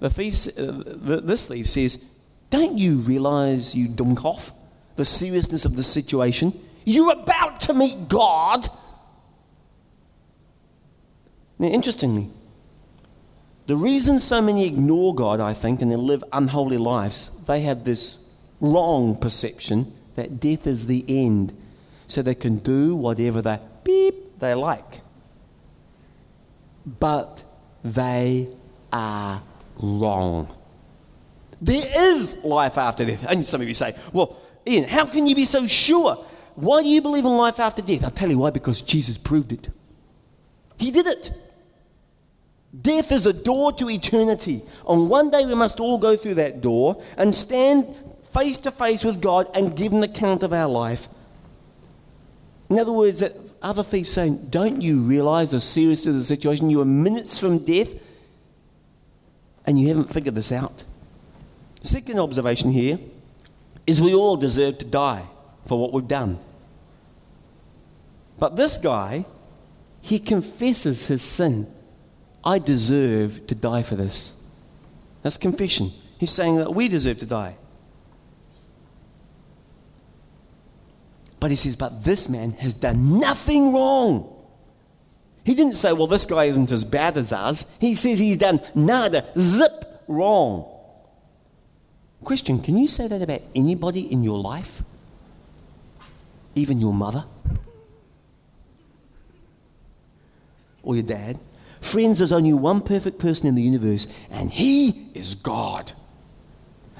The 0.01 0.11
thief, 0.11 0.49
uh, 0.59 1.21
this 1.23 1.49
thief 1.49 1.67
says, 1.67 2.19
Don't 2.51 2.77
you 2.77 2.99
realize, 2.99 3.75
you 3.75 3.89
dummkopf, 3.89 4.53
the 4.97 5.07
seriousness 5.07 5.65
of 5.65 5.77
the 5.77 5.83
situation? 5.83 6.53
You're 6.87 7.13
about 7.13 7.59
to 7.61 7.75
meet 7.75 8.09
God. 8.09 8.67
Now, 11.59 11.67
interestingly, 11.67 12.31
the 13.67 13.75
reason 13.75 14.21
so 14.21 14.41
many 14.41 14.67
ignore 14.67 15.13
God, 15.13 15.41
I 15.41 15.53
think, 15.53 15.83
and 15.83 15.91
they 15.91 15.97
live 15.97 16.23
unholy 16.33 16.79
lives, 16.79 17.31
they 17.47 17.63
have 17.63 17.83
this 17.83 18.25
wrong 18.61 19.17
perception 19.17 19.93
that 20.15 20.39
death 20.39 20.67
is 20.69 20.87
the 20.87 21.05
end, 21.09 21.55
so 22.07 22.23
they 22.23 22.37
can 22.37 22.59
do 22.59 22.95
whatever 22.95 23.43
they 23.43 23.59
beep 23.83 24.39
they 24.39 24.55
like. 24.55 25.01
But 27.01 27.43
they 27.83 28.49
are 28.93 29.43
wrong. 29.83 30.55
There 31.61 31.83
is 31.85 32.45
life 32.45 32.79
after 32.79 33.05
death. 33.05 33.27
And 33.29 33.45
some 33.45 33.61
of 33.61 33.67
you 33.67 33.75
say, 33.75 33.93
well, 34.13 34.41
Ian, 34.65 34.89
how 34.89 35.07
can 35.07 35.27
you 35.27 35.35
be 35.35 35.45
so 35.45 35.67
sure? 35.67 36.25
Why 36.57 36.83
do 36.83 36.89
you 36.89 37.03
believe 37.03 37.25
in 37.25 37.37
life 37.37 37.61
after 37.61 37.83
death? 37.83 38.03
I'll 38.03 38.11
tell 38.11 38.31
you 38.31 38.39
why, 38.39 38.51
because 38.51 38.81
Jesus 38.81 39.19
proved 39.19 39.53
it. 39.53 39.69
He 40.79 40.91
did 40.91 41.07
it. 41.07 41.31
Death 42.79 43.13
is 43.13 43.27
a 43.27 43.33
door 43.33 43.73
to 43.75 43.89
eternity. 43.91 44.63
On 44.87 45.09
one 45.09 45.31
day, 45.31 45.45
we 45.45 45.55
must 45.55 45.81
all 45.81 45.99
go 45.99 46.17
through 46.17 46.35
that 46.35 46.63
door 46.63 47.03
and 47.17 47.35
stand 47.35 47.87
face 48.35 48.59
to 48.59 48.71
face 48.71 49.05
with 49.05 49.21
God 49.21 49.49
and 49.55 49.77
give 49.77 49.93
an 49.93 50.03
account 50.03 50.43
of 50.43 50.53
our 50.53 50.69
life. 50.69 51.09
In 52.69 52.79
other 52.79 52.93
words, 52.93 53.23
other 53.63 53.83
thieves 53.83 54.11
saying, 54.11 54.49
Don't 54.51 54.81
you 54.81 54.99
realize 54.99 55.53
the 55.53 55.61
seriousness 55.61 56.15
of 56.15 56.15
the 56.15 56.25
situation? 56.25 56.71
You 56.71 56.81
are 56.81 56.87
minutes 56.87 57.39
from 57.39 57.59
death 57.59 57.95
and 59.67 59.79
you 59.79 59.89
haven't 59.89 60.13
figured 60.13 60.35
this 60.35 60.53
out. 60.53 60.85
Second 61.83 62.19
observation 62.19 62.71
here 62.71 62.99
is 63.87 64.01
we 64.01 64.15
all 64.15 64.37
deserve 64.37 64.79
to 64.79 64.85
die 64.85 65.25
for 65.67 65.79
what 65.79 65.93
we've 65.93 66.09
done. 66.09 66.39
But 68.39 68.57
this 68.57 68.77
guy, 68.79 69.25
he 70.01 70.19
confesses 70.19 71.07
his 71.07 71.23
sin. 71.23 71.67
I 72.45 72.59
deserve 72.59 73.47
to 73.49 73.55
die 73.55 73.83
for 73.83 73.97
this. 73.97 74.45
That's 75.23 75.39
confession. 75.39 75.91
He's 76.19 76.31
saying 76.31 76.57
that 76.57 76.73
we 76.73 76.89
deserve 76.89 77.19
to 77.19 77.27
die. 77.27 77.57
But 81.41 81.51
he 81.51 81.57
says, 81.57 81.77
But 81.77 82.05
this 82.05 82.29
man 82.29 82.53
has 82.53 82.75
done 82.75 83.19
nothing 83.19 83.73
wrong. 83.73 84.33
He 85.45 85.55
didn't 85.55 85.75
say, 85.75 85.93
Well, 85.93 86.07
this 86.07 86.27
guy 86.27 86.45
isn't 86.45 86.71
as 86.71 86.85
bad 86.85 87.17
as 87.17 87.33
us. 87.33 87.77
He 87.81 87.95
says 87.95 88.19
he's 88.19 88.37
done 88.37 88.61
nada, 88.75 89.25
zip 89.39 90.03
wrong. 90.09 90.73
Question 92.25 92.61
Can 92.61 92.77
you 92.79 92.89
say 92.89 93.09
that 93.09 93.23
about 93.23 93.43
anybody 93.55 94.11
in 94.13 94.23
your 94.23 94.39
life? 94.39 94.83
Even 96.57 96.81
your 96.81 96.93
mother? 96.93 97.25
or 100.87 100.95
your 100.95 101.05
dad. 101.05 101.39
Friends, 101.83 102.19
there's 102.19 102.33
only 102.33 102.55
one 102.55 102.81
perfect 102.81 103.19
person 103.19 103.47
in 103.47 103.55
the 103.55 103.63
universe, 103.63 104.07
and 104.31 104.51
he 104.51 105.09
is 105.13 105.35
God. 105.35 105.93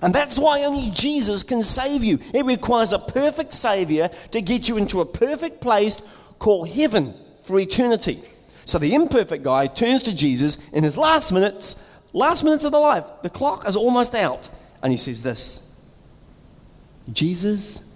And 0.03 0.15
that's 0.15 0.39
why 0.39 0.65
only 0.65 0.91
Jesus 0.91 1.43
can 1.43 1.63
save 1.63 2.05
you. 2.05 2.19
It 2.35 2.45
requires 2.45 2.93
a 2.93 2.99
perfect 2.99 3.55
Savior 3.55 4.09
to 4.33 4.43
get 4.43 4.69
you 4.69 4.77
into 4.77 5.01
a 5.01 5.07
perfect 5.07 5.63
place 5.63 6.07
called 6.39 6.69
heaven 6.69 7.15
for 7.45 7.59
eternity. 7.59 8.21
So 8.67 8.79
the 8.79 8.95
imperfect 8.95 9.43
guy 9.43 9.69
turns 9.69 10.03
to 10.03 10.15
Jesus 10.15 10.69
in 10.73 10.85
his 10.85 10.99
last 10.99 11.33
minutes, 11.33 11.83
last 12.13 12.45
minutes 12.45 12.65
of 12.65 12.73
the 12.73 12.79
life. 12.79 13.09
The 13.23 13.31
clock 13.31 13.67
is 13.67 13.77
almost 13.77 14.15
out. 14.15 14.51
And 14.83 14.93
he 14.93 14.99
says 14.99 15.23
this 15.23 15.81
Jesus, 17.11 17.96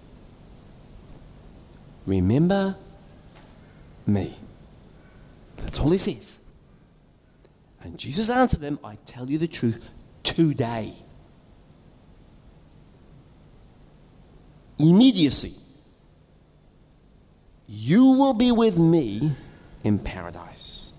remember 2.06 2.76
me. 4.06 4.34
That's 5.56 5.78
all 5.78 5.90
he 5.90 5.98
says. 5.98 6.38
And 7.82 7.98
Jesus 7.98 8.28
answered 8.28 8.60
them, 8.60 8.78
I 8.84 8.96
tell 9.06 9.30
you 9.30 9.38
the 9.38 9.48
truth, 9.48 9.88
today. 10.22 10.94
Immediacy. 14.78 15.54
You 17.66 18.04
will 18.12 18.34
be 18.34 18.52
with 18.52 18.78
me 18.78 19.32
in 19.84 19.98
paradise. 19.98 20.92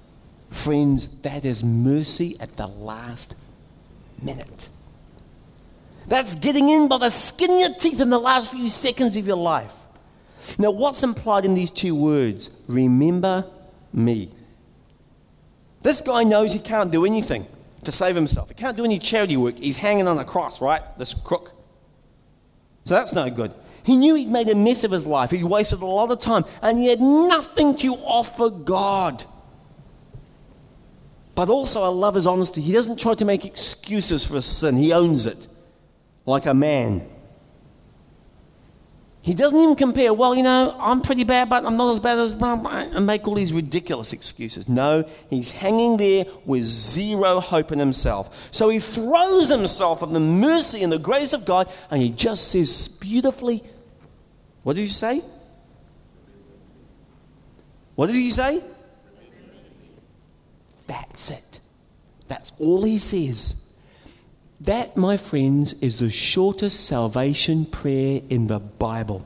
Friends, 0.49 1.21
that 1.21 1.45
is 1.45 1.63
mercy 1.63 2.35
at 2.39 2.57
the 2.57 2.67
last 2.67 3.37
minute. 4.21 4.69
That's 6.07 6.35
getting 6.35 6.69
in 6.69 6.87
by 6.87 6.97
the 6.97 7.09
skin 7.09 7.51
of 7.51 7.59
your 7.59 7.73
teeth 7.73 8.01
in 8.01 8.09
the 8.09 8.19
last 8.19 8.51
few 8.51 8.67
seconds 8.67 9.15
of 9.17 9.27
your 9.27 9.37
life. 9.37 9.80
Now, 10.57 10.71
what's 10.71 11.03
implied 11.03 11.45
in 11.45 11.53
these 11.53 11.71
two 11.71 11.95
words? 11.95 12.63
Remember 12.67 13.45
me. 13.93 14.31
This 15.81 16.01
guy 16.01 16.23
knows 16.23 16.53
he 16.53 16.59
can't 16.59 16.91
do 16.91 17.05
anything 17.05 17.47
to 17.83 17.91
save 17.91 18.15
himself. 18.15 18.49
He 18.49 18.55
can't 18.55 18.77
do 18.77 18.85
any 18.85 18.99
charity 18.99 19.37
work. 19.37 19.57
He's 19.57 19.77
hanging 19.77 20.07
on 20.07 20.19
a 20.19 20.25
cross, 20.25 20.61
right? 20.61 20.81
This 20.97 21.13
crook. 21.13 21.53
So 22.85 22.93
that's 22.93 23.13
no 23.13 23.29
good. 23.29 23.53
He 23.83 23.95
knew 23.95 24.15
he'd 24.15 24.29
made 24.29 24.49
a 24.49 24.55
mess 24.55 24.83
of 24.83 24.91
his 24.91 25.05
life. 25.05 25.31
He'd 25.31 25.43
wasted 25.43 25.81
a 25.81 25.85
lot 25.85 26.11
of 26.11 26.19
time, 26.19 26.45
and 26.61 26.77
he 26.77 26.87
had 26.87 27.01
nothing 27.01 27.75
to 27.77 27.95
offer 27.95 28.49
God. 28.49 29.23
But 31.33 31.49
also, 31.49 31.81
I 31.81 31.87
love 31.87 32.15
his 32.15 32.27
honesty. 32.27 32.61
He 32.61 32.73
doesn't 32.73 32.99
try 32.99 33.15
to 33.15 33.25
make 33.25 33.45
excuses 33.45 34.25
for 34.25 34.35
his 34.35 34.45
sin, 34.45 34.75
he 34.75 34.93
owns 34.93 35.25
it 35.25 35.47
like 36.25 36.45
a 36.45 36.53
man. 36.53 37.07
He 39.23 39.35
doesn't 39.35 39.57
even 39.59 39.75
compare, 39.75 40.11
well, 40.13 40.33
you 40.33 40.41
know, 40.41 40.75
I'm 40.79 41.01
pretty 41.01 41.23
bad, 41.23 41.47
but 41.47 41.63
I'm 41.63 41.77
not 41.77 41.91
as 41.91 41.99
bad 41.99 42.17
as, 42.17 42.31
and 42.33 43.05
make 43.05 43.27
all 43.27 43.35
these 43.35 43.53
ridiculous 43.53 44.13
excuses. 44.13 44.67
No, 44.67 45.07
he's 45.29 45.51
hanging 45.51 45.97
there 45.97 46.25
with 46.43 46.63
zero 46.63 47.39
hope 47.39 47.71
in 47.71 47.77
himself. 47.77 48.49
So 48.49 48.69
he 48.69 48.79
throws 48.79 49.49
himself 49.49 50.01
on 50.01 50.13
the 50.13 50.19
mercy 50.19 50.81
and 50.81 50.91
the 50.91 50.97
grace 50.97 51.33
of 51.33 51.45
God, 51.45 51.71
and 51.91 52.01
he 52.01 52.09
just 52.09 52.47
says 52.49 52.87
beautifully, 52.99 53.61
what 54.63 54.73
does 54.73 54.83
he 54.83 54.89
say? 54.89 55.21
What 57.93 58.07
does 58.07 58.17
he 58.17 58.31
say? 58.31 58.59
That's 60.87 61.29
it. 61.29 61.59
That's 62.27 62.51
all 62.57 62.81
he 62.81 62.97
says. 62.97 63.60
That, 64.61 64.95
my 64.95 65.17
friends, 65.17 65.81
is 65.81 65.97
the 65.97 66.11
shortest 66.11 66.85
salvation 66.85 67.65
prayer 67.65 68.21
in 68.29 68.45
the 68.45 68.59
Bible. 68.59 69.25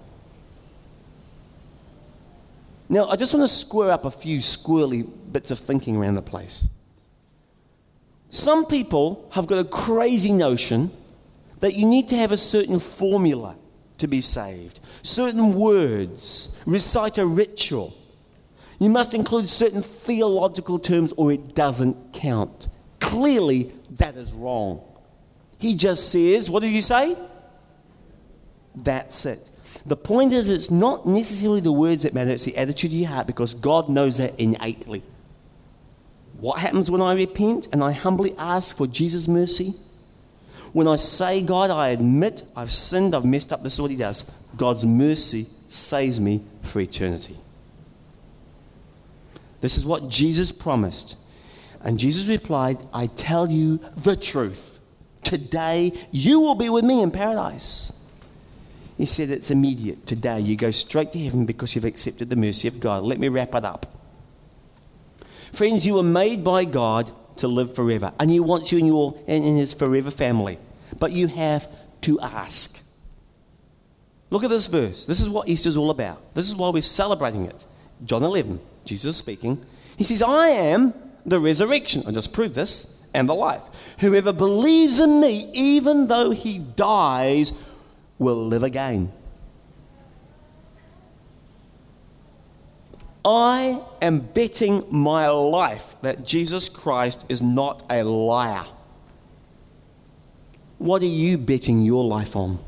Now, 2.88 3.08
I 3.08 3.18
just 3.18 3.34
want 3.34 3.44
to 3.44 3.54
square 3.54 3.92
up 3.92 4.06
a 4.06 4.12
few 4.12 4.38
squirrely 4.38 5.06
bits 5.32 5.52
of 5.52 5.60
thinking 5.60 5.98
around 5.98 6.16
the 6.16 6.22
place. 6.22 6.70
Some 8.30 8.66
people 8.66 9.28
have 9.34 9.46
got 9.46 9.60
a 9.60 9.66
crazy 9.66 10.32
notion 10.32 10.90
that 11.60 11.76
you 11.76 11.86
need 11.86 12.08
to 12.10 12.16
have 12.16 12.32
a 12.32 12.38
certain 12.38 12.80
formula 12.80 13.58
to 13.98 14.08
be 14.08 14.22
saved, 14.22 14.80
certain 15.02 15.56
words, 15.56 16.62
recite 16.66 17.18
a 17.18 17.26
ritual. 17.26 17.94
You 18.80 18.90
must 18.90 19.14
include 19.14 19.50
certain 19.50 19.82
theological 19.82 20.80
terms 20.80 21.14
or 21.18 21.34
it 21.34 21.56
doesn't 21.56 22.14
count. 22.14 22.70
Clearly, 23.02 23.72
that 23.92 24.16
is 24.16 24.32
wrong. 24.32 24.82
He 25.58 25.76
just 25.76 26.12
says, 26.12 26.50
what 26.50 26.62
does 26.62 26.72
he 26.72 26.82
say? 26.82 27.16
That's 28.76 29.26
it. 29.26 29.50
The 29.86 29.96
point 29.96 30.34
is, 30.34 30.50
it's 30.50 30.72
not 30.72 31.06
necessarily 31.06 31.62
the 31.62 31.72
words 31.72 32.04
that 32.04 32.14
matter, 32.14 32.32
it's 32.32 32.44
the 32.44 32.58
attitude 32.58 32.92
your 32.92 33.10
heart 33.10 33.28
because 33.28 33.54
God 33.54 33.88
knows 33.88 34.18
that 34.18 34.40
innately. 34.40 35.04
What 36.40 36.60
happens 36.60 36.92
when 36.92 37.02
I 37.02 37.14
repent 37.14 37.68
and 37.72 37.84
I 37.84 37.92
humbly 37.92 38.34
ask 38.38 38.76
for 38.76 38.88
Jesus' 38.88 39.28
mercy? 39.28 39.74
When 40.74 40.88
I 40.88 40.98
say, 40.98 41.42
God, 41.42 41.70
I 41.70 41.90
admit 41.90 42.44
I've 42.56 42.72
sinned, 42.72 43.16
I've 43.16 43.24
messed 43.24 43.54
up, 43.54 43.64
this 43.64 43.76
is 43.76 43.82
what 43.82 43.92
He 43.92 43.98
does. 43.98 44.24
God's 44.58 44.86
mercy 44.86 45.44
saves 45.44 46.20
me 46.20 46.42
for 46.64 46.82
eternity. 46.82 47.38
This 49.62 49.78
is 49.78 49.86
what 49.86 50.10
Jesus 50.10 50.52
promised. 50.52 51.18
And 51.82 51.98
Jesus 51.98 52.28
replied, 52.28 52.82
I 52.94 53.08
tell 53.08 53.52
you 53.52 53.80
the 53.96 54.16
truth. 54.16 54.75
Today, 55.26 55.92
you 56.12 56.40
will 56.40 56.56
be 56.56 56.70
with 56.70 56.86
me 56.86 57.02
in 57.02 57.12
paradise. 57.12 57.92
He 58.98 59.06
said 59.06 59.30
it's 59.30 59.52
immediate. 59.52 60.06
Today, 60.06 60.40
you 60.40 60.56
go 60.56 60.72
straight 60.72 61.12
to 61.12 61.20
heaven 61.20 61.46
because 61.46 61.76
you've 61.76 61.84
accepted 61.84 62.30
the 62.30 62.36
mercy 62.36 62.68
of 62.68 62.80
God. 62.80 63.04
Let 63.04 63.20
me 63.20 63.28
wrap 63.28 63.56
it 63.56 63.66
up. 63.66 63.88
Friends, 65.52 65.86
you 65.86 65.96
were 65.96 66.04
made 66.04 66.44
by 66.44 66.64
God 66.64 67.12
to 67.38 67.48
live 67.48 67.76
forever, 67.76 68.14
and 68.20 68.30
He 68.30 68.40
wants 68.40 68.72
you 68.72 68.78
in, 68.78 68.86
your, 68.86 69.20
in, 69.28 69.58
His 69.58 69.74
forever 69.74 70.12
family. 70.12 70.60
But 71.00 71.12
you 71.12 71.28
have 71.28 71.68
to 72.02 72.20
ask. 72.20 72.84
Look 74.30 74.44
at 74.44 74.50
this 74.50 74.68
verse. 74.68 75.06
This 75.06 75.20
is 75.20 75.30
what 75.30 75.50
Easter's 75.50 75.76
all 75.76 75.90
about. 75.90 76.36
This 76.36 76.48
is 76.48 76.56
why 76.56 76.70
we're 76.70 76.82
celebrating 76.84 77.46
it. 77.46 77.66
John 78.06 78.24
11, 78.24 78.60
Jesus 78.86 79.18
speaking. 79.18 79.66
He 79.98 80.04
says, 80.04 80.22
I 80.22 80.50
am 80.50 80.94
the 81.26 81.40
resurrection. 81.40 82.04
I 82.08 82.12
just 82.12 82.32
proved 82.32 82.54
this 82.54 83.04
and 83.14 83.28
the 83.28 83.34
life. 83.34 83.64
Whoever 84.00 84.34
believes 84.34 85.00
in 85.00 85.22
me, 85.22 85.50
even 85.54 86.08
though 86.08 86.32
he 86.32 86.60
dies, 86.60 87.64
will 88.20 88.48
live 88.48 88.64
again. 88.64 89.12
I 93.24 93.82
am 94.02 94.20
betting 94.20 94.84
my 94.92 95.28
life 95.28 95.96
that 96.04 96.26
Jesus 96.26 96.70
Christ 96.70 97.26
is 97.32 97.42
not 97.42 97.84
a 97.90 98.04
liar. 98.04 98.66
What 100.78 101.02
are 101.02 101.08
you 101.08 101.38
betting 101.38 101.82
your 101.82 102.04
life 102.04 102.36
on? 102.36 102.60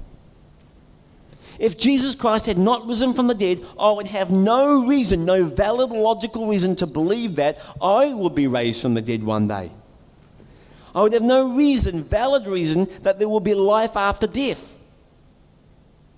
If 1.59 1.78
Jesus 1.78 2.15
Christ 2.15 2.45
had 2.45 2.57
not 2.57 2.88
risen 2.88 3.13
from 3.13 3.28
the 3.28 3.36
dead, 3.36 3.63
I 3.80 3.91
would 3.91 4.07
have 4.07 4.32
no 4.32 4.86
reason, 4.86 5.25
no 5.25 5.43
valid 5.43 5.91
logical 5.91 6.47
reason 6.47 6.75
to 6.78 6.88
believe 6.88 7.36
that 7.36 7.59
I 7.82 8.13
would 8.13 8.34
be 8.34 8.47
raised 8.47 8.82
from 8.82 8.93
the 8.93 9.01
dead 9.01 9.23
one 9.23 9.47
day. 9.47 9.71
Oh, 10.98 11.02
I 11.02 11.04
would 11.04 11.14
have 11.14 11.22
no 11.22 11.54
reason, 11.54 12.04
valid 12.04 12.48
reason, 12.48 12.88
that 13.04 13.20
there 13.20 13.30
will 13.30 13.39
be 13.39 13.54
life 13.54 13.95
after 13.95 14.26
death. 14.26 14.80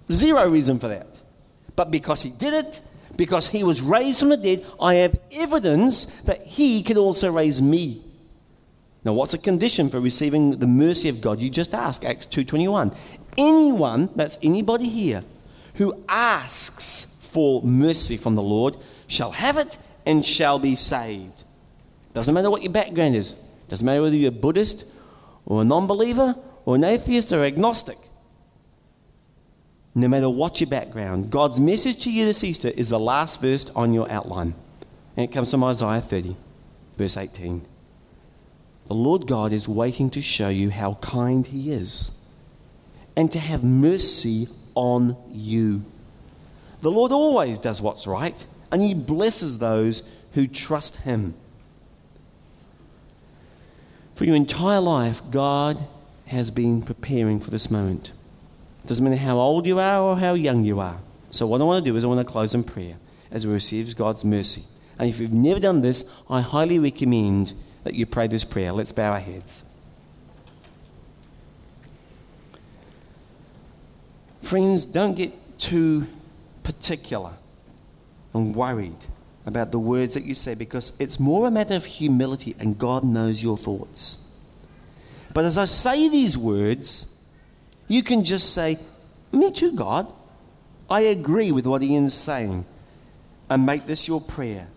Zero 0.10 0.50
reason 0.50 0.80
for 0.80 0.88
that. 0.88 1.22
But 1.76 1.92
because 1.92 2.24
he 2.24 2.30
did 2.30 2.54
it, 2.54 2.80
because 3.18 3.50
he 3.50 3.66
was 3.66 3.82
raised 3.82 4.22
from 4.22 4.30
the 4.30 4.38
dead, 4.38 4.66
I 4.82 4.96
have 4.96 5.20
evidence 5.34 6.06
that 6.22 6.44
he 6.44 6.82
can 6.82 6.98
also 6.98 7.30
raise 7.30 7.62
me. 7.62 8.02
Now, 9.04 9.12
what's 9.12 9.34
a 9.34 9.38
condition 9.38 9.90
for 9.90 10.00
receiving 10.00 10.52
the 10.52 10.68
mercy 10.68 11.10
of 11.10 11.20
God? 11.20 11.40
You 11.40 11.50
just 11.50 11.74
ask, 11.74 12.06
Acts 12.06 12.26
2.21. 12.28 12.96
Anyone, 13.38 14.10
that's 14.16 14.38
anybody 14.42 14.88
here, 14.88 15.26
who 15.76 15.94
asks 16.08 17.18
for 17.20 17.62
mercy 17.64 18.16
from 18.16 18.36
the 18.36 18.42
Lord 18.42 18.78
shall 19.08 19.32
have 19.32 19.58
it 19.58 19.78
and 20.06 20.26
shall 20.26 20.58
be 20.58 20.76
saved. 20.76 21.44
Doesn't 22.14 22.34
matter 22.34 22.50
what 22.50 22.64
your 22.64 22.72
background 22.72 23.18
is. 23.18 23.36
Doesn't 23.70 23.86
matter 23.86 24.02
whether 24.02 24.16
you're 24.16 24.30
a 24.30 24.32
Buddhist 24.32 24.86
or 25.46 25.62
a 25.62 25.66
non 25.66 25.88
believer 25.88 26.36
or 26.66 26.76
an 26.76 26.84
atheist 26.84 27.32
or 27.32 27.44
agnostic. 27.44 27.98
No 29.96 30.08
matter 30.08 30.30
what 30.30 30.60
your 30.60 30.70
background, 30.70 31.30
God's 31.30 31.60
message 31.60 32.04
to 32.04 32.12
you 32.12 32.26
this 32.26 32.44
Easter 32.44 32.70
is 32.70 32.90
the 32.90 33.00
last 33.00 33.42
verse 33.42 33.70
on 33.72 33.94
your 33.94 34.10
outline. 34.12 34.54
And 35.16 35.24
it 35.24 35.32
comes 35.32 35.52
from 35.52 35.64
Isaiah 35.64 36.02
30, 36.02 36.36
verse 36.98 37.18
18. 37.18 37.66
The 38.88 38.94
Lord 38.94 39.28
God 39.28 39.52
is 39.52 39.68
waiting 39.68 40.10
to 40.12 40.22
show 40.22 40.50
you 40.50 40.70
how 40.70 40.96
kind 40.96 41.46
He 41.46 41.72
is 41.72 42.28
and 43.16 43.32
to 43.32 43.40
have 43.40 43.64
mercy 43.64 44.48
on 44.76 45.18
you. 45.30 45.84
The 46.82 46.92
Lord 46.92 47.12
always 47.12 47.60
does 47.60 47.82
what's 47.82 48.08
right, 48.08 48.46
and 48.72 48.82
He 48.82 48.94
blesses 48.94 49.60
those 49.60 50.04
who 50.34 50.48
trust 50.48 51.02
Him. 51.02 51.34
For 54.20 54.26
your 54.26 54.36
entire 54.36 54.82
life, 54.82 55.22
God 55.32 55.82
has 56.26 56.52
been 56.52 56.82
preparing 56.82 57.40
for 57.40 57.52
this 57.52 57.72
moment. 57.72 58.12
It 58.84 58.88
Doesn't 58.88 59.02
matter 59.02 59.16
how 59.16 59.38
old 59.38 59.66
you 59.66 59.80
are 59.80 60.02
or 60.02 60.18
how 60.18 60.34
young 60.34 60.66
you 60.66 60.82
are. 60.82 61.00
So, 61.30 61.48
what 61.48 61.62
I 61.62 61.64
want 61.64 61.86
to 61.86 61.90
do 61.90 61.96
is 61.96 62.04
I 62.04 62.08
want 62.08 62.20
to 62.20 62.30
close 62.30 62.54
in 62.54 62.66
prayer 62.66 62.98
as 63.32 63.48
we 63.48 63.54
receive 63.54 63.96
God's 63.96 64.26
mercy. 64.26 64.64
And 65.00 65.08
if 65.08 65.22
you've 65.22 65.32
never 65.32 65.62
done 65.62 65.80
this, 65.80 66.22
I 66.30 66.42
highly 66.42 66.80
recommend 66.80 67.54
that 67.86 67.94
you 67.94 68.06
pray 68.06 68.28
this 68.28 68.44
prayer. 68.44 68.74
Let's 68.74 68.92
bow 68.92 69.14
our 69.14 69.22
heads. 69.22 69.64
Friends, 74.42 74.86
don't 74.86 75.16
get 75.16 75.32
too 75.58 76.08
particular 76.64 77.36
and 78.34 78.54
worried 78.54 79.06
about 79.46 79.72
the 79.72 79.80
words 79.80 80.14
that 80.14 80.24
you 80.24 80.34
say 80.34 80.56
because 80.56 81.00
it's 81.00 81.20
more 81.20 81.48
a 81.48 81.52
matter 81.52 81.74
of 81.74 81.86
humility 81.86 82.56
and 82.60 82.78
God 82.78 83.04
knows 83.04 83.42
your 83.42 83.58
thoughts. 83.58 84.26
But 85.34 85.46
as 85.46 85.58
I 85.58 85.66
say 85.66 86.10
these 86.10 86.38
words, 86.38 87.28
you 87.88 88.04
can 88.04 88.24
just 88.24 88.54
say, 88.54 88.78
Me 89.32 89.52
too, 89.52 89.76
God. 89.76 90.12
I 90.90 91.02
agree 91.02 91.52
with 91.52 91.68
what 91.68 91.84
Ian's 91.84 92.16
saying 92.16 92.66
and 93.50 93.66
make 93.66 93.86
this 93.86 94.08
your 94.08 94.22
prayer. 94.22 94.68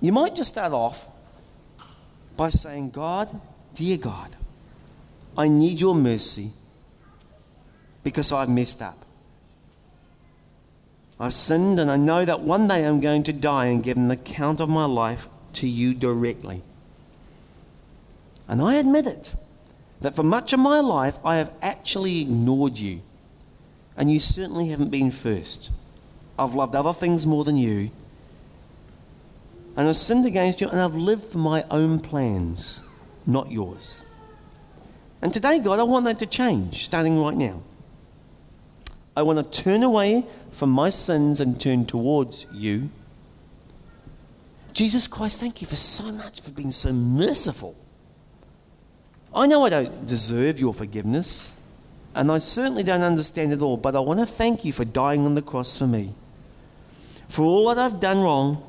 You 0.00 0.10
might 0.10 0.34
just 0.34 0.52
start 0.52 0.72
off 0.72 1.06
by 2.36 2.48
saying, 2.48 2.90
God, 2.90 3.28
dear 3.74 3.98
God, 3.98 4.34
I 5.36 5.48
need 5.48 5.80
your 5.80 5.94
mercy 5.94 6.50
because 8.02 8.32
I've 8.32 8.48
messed 8.48 8.82
up. 8.82 8.96
I've 11.22 11.32
sinned, 11.32 11.78
and 11.78 11.88
I 11.88 11.96
know 11.96 12.24
that 12.24 12.40
one 12.40 12.66
day 12.66 12.84
I'm 12.84 12.98
going 12.98 13.22
to 13.22 13.32
die 13.32 13.66
and 13.66 13.80
give 13.80 13.96
an 13.96 14.10
account 14.10 14.58
of 14.58 14.68
my 14.68 14.86
life 14.86 15.28
to 15.52 15.68
you 15.68 15.94
directly. 15.94 16.62
And 18.48 18.60
I 18.60 18.74
admit 18.74 19.06
it, 19.06 19.32
that 20.00 20.16
for 20.16 20.24
much 20.24 20.52
of 20.52 20.58
my 20.58 20.80
life 20.80 21.18
I 21.24 21.36
have 21.36 21.54
actually 21.62 22.22
ignored 22.22 22.76
you. 22.76 23.02
And 23.96 24.10
you 24.10 24.18
certainly 24.18 24.70
haven't 24.70 24.90
been 24.90 25.12
first. 25.12 25.70
I've 26.36 26.54
loved 26.54 26.74
other 26.74 26.92
things 26.92 27.24
more 27.24 27.44
than 27.44 27.56
you. 27.56 27.92
And 29.76 29.86
I've 29.86 29.94
sinned 29.94 30.26
against 30.26 30.60
you, 30.60 30.68
and 30.70 30.80
I've 30.80 30.96
lived 30.96 31.26
for 31.26 31.38
my 31.38 31.64
own 31.70 32.00
plans, 32.00 32.84
not 33.28 33.48
yours. 33.48 34.04
And 35.22 35.32
today, 35.32 35.60
God, 35.60 35.78
I 35.78 35.84
want 35.84 36.04
that 36.06 36.18
to 36.18 36.26
change, 36.26 36.84
starting 36.84 37.22
right 37.22 37.36
now. 37.36 37.62
I 39.16 39.22
want 39.22 39.38
to 39.38 39.62
turn 39.62 39.84
away 39.84 40.24
from 40.52 40.70
my 40.70 40.90
sins 40.90 41.40
and 41.40 41.60
turn 41.60 41.84
towards 41.86 42.46
you. 42.52 42.90
Jesus 44.72 45.06
Christ, 45.06 45.40
thank 45.40 45.60
you 45.60 45.66
for 45.66 45.76
so 45.76 46.12
much 46.12 46.40
for 46.40 46.50
being 46.50 46.70
so 46.70 46.92
merciful. 46.92 47.74
I 49.34 49.46
know 49.46 49.64
I 49.64 49.70
don't 49.70 50.06
deserve 50.06 50.60
your 50.60 50.74
forgiveness, 50.74 51.58
and 52.14 52.30
I 52.30 52.38
certainly 52.38 52.82
don't 52.82 53.02
understand 53.02 53.52
it 53.52 53.60
all, 53.60 53.76
but 53.76 53.96
I 53.96 54.00
want 54.00 54.20
to 54.20 54.26
thank 54.26 54.64
you 54.64 54.72
for 54.72 54.84
dying 54.84 55.24
on 55.24 55.34
the 55.34 55.42
cross 55.42 55.78
for 55.78 55.86
me. 55.86 56.14
For 57.28 57.42
all 57.42 57.68
that 57.68 57.78
I've 57.78 57.98
done 57.98 58.20
wrong, 58.20 58.62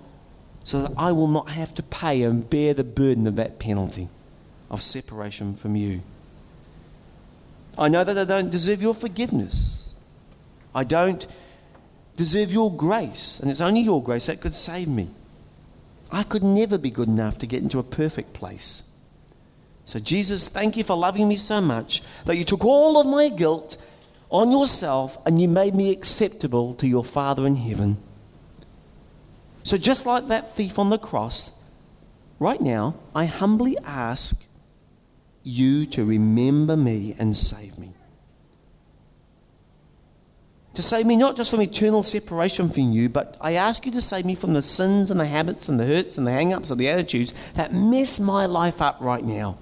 so 0.63 0.81
that 0.83 0.93
I 0.97 1.11
will 1.11 1.27
not 1.27 1.49
have 1.49 1.75
to 1.75 1.83
pay 1.83 2.23
and 2.23 2.49
bear 2.49 2.73
the 2.73 2.85
burden 2.85 3.27
of 3.27 3.35
that 3.35 3.59
penalty 3.59 4.07
of 4.71 4.81
separation 4.81 5.55
from 5.55 5.75
you. 5.75 6.01
I 7.77 7.89
know 7.89 8.03
that 8.03 8.17
I 8.17 8.23
don't 8.23 8.49
deserve 8.49 8.81
your 8.81 8.93
forgiveness. 8.93 9.95
I 10.73 10.83
don't 10.83 11.27
deserve 12.15 12.51
your 12.51 12.71
grace, 12.71 13.39
and 13.39 13.49
it's 13.49 13.61
only 13.61 13.81
your 13.81 14.03
grace 14.03 14.27
that 14.27 14.41
could 14.41 14.55
save 14.55 14.87
me. 14.87 15.07
I 16.11 16.23
could 16.23 16.43
never 16.43 16.77
be 16.77 16.91
good 16.91 17.07
enough 17.07 17.39
to 17.39 17.47
get 17.47 17.63
into 17.63 17.79
a 17.79 17.83
perfect 17.83 18.33
place. 18.33 18.89
So, 19.85 19.99
Jesus, 19.99 20.47
thank 20.47 20.77
you 20.77 20.83
for 20.83 20.95
loving 20.95 21.27
me 21.27 21.35
so 21.35 21.59
much 21.59 22.01
that 22.25 22.37
you 22.37 22.45
took 22.45 22.63
all 22.63 23.01
of 23.01 23.07
my 23.07 23.29
guilt 23.29 23.77
on 24.29 24.51
yourself 24.51 25.17
and 25.25 25.41
you 25.41 25.47
made 25.47 25.75
me 25.75 25.91
acceptable 25.91 26.73
to 26.75 26.87
your 26.87 27.03
Father 27.03 27.45
in 27.45 27.55
heaven. 27.55 27.97
So, 29.63 29.77
just 29.77 30.05
like 30.05 30.27
that 30.27 30.55
thief 30.55 30.77
on 30.79 30.89
the 30.89 30.97
cross, 30.97 31.63
right 32.39 32.61
now, 32.61 32.95
I 33.15 33.25
humbly 33.25 33.77
ask 33.83 34.45
you 35.43 35.85
to 35.87 36.05
remember 36.05 36.77
me 36.77 37.15
and 37.17 37.35
save 37.35 37.77
me. 37.77 37.89
To 40.75 40.81
save 40.81 41.05
me 41.05 41.15
not 41.15 41.37
just 41.37 41.51
from 41.51 41.61
eternal 41.61 42.01
separation 42.01 42.69
from 42.69 42.91
you, 42.91 43.07
but 43.07 43.37
I 43.39 43.53
ask 43.53 43.85
you 43.85 43.91
to 43.91 44.01
save 44.01 44.25
me 44.25 44.33
from 44.33 44.53
the 44.53 44.61
sins 44.61 45.11
and 45.11 45.19
the 45.19 45.25
habits 45.25 45.69
and 45.69 45.79
the 45.79 45.85
hurts 45.85 46.17
and 46.17 46.25
the 46.25 46.31
hang 46.31 46.51
ups 46.51 46.71
and 46.71 46.79
the 46.79 46.89
attitudes 46.89 47.31
that 47.53 47.73
mess 47.73 48.19
my 48.19 48.47
life 48.47 48.81
up 48.81 48.97
right 48.99 49.23
now. 49.23 49.57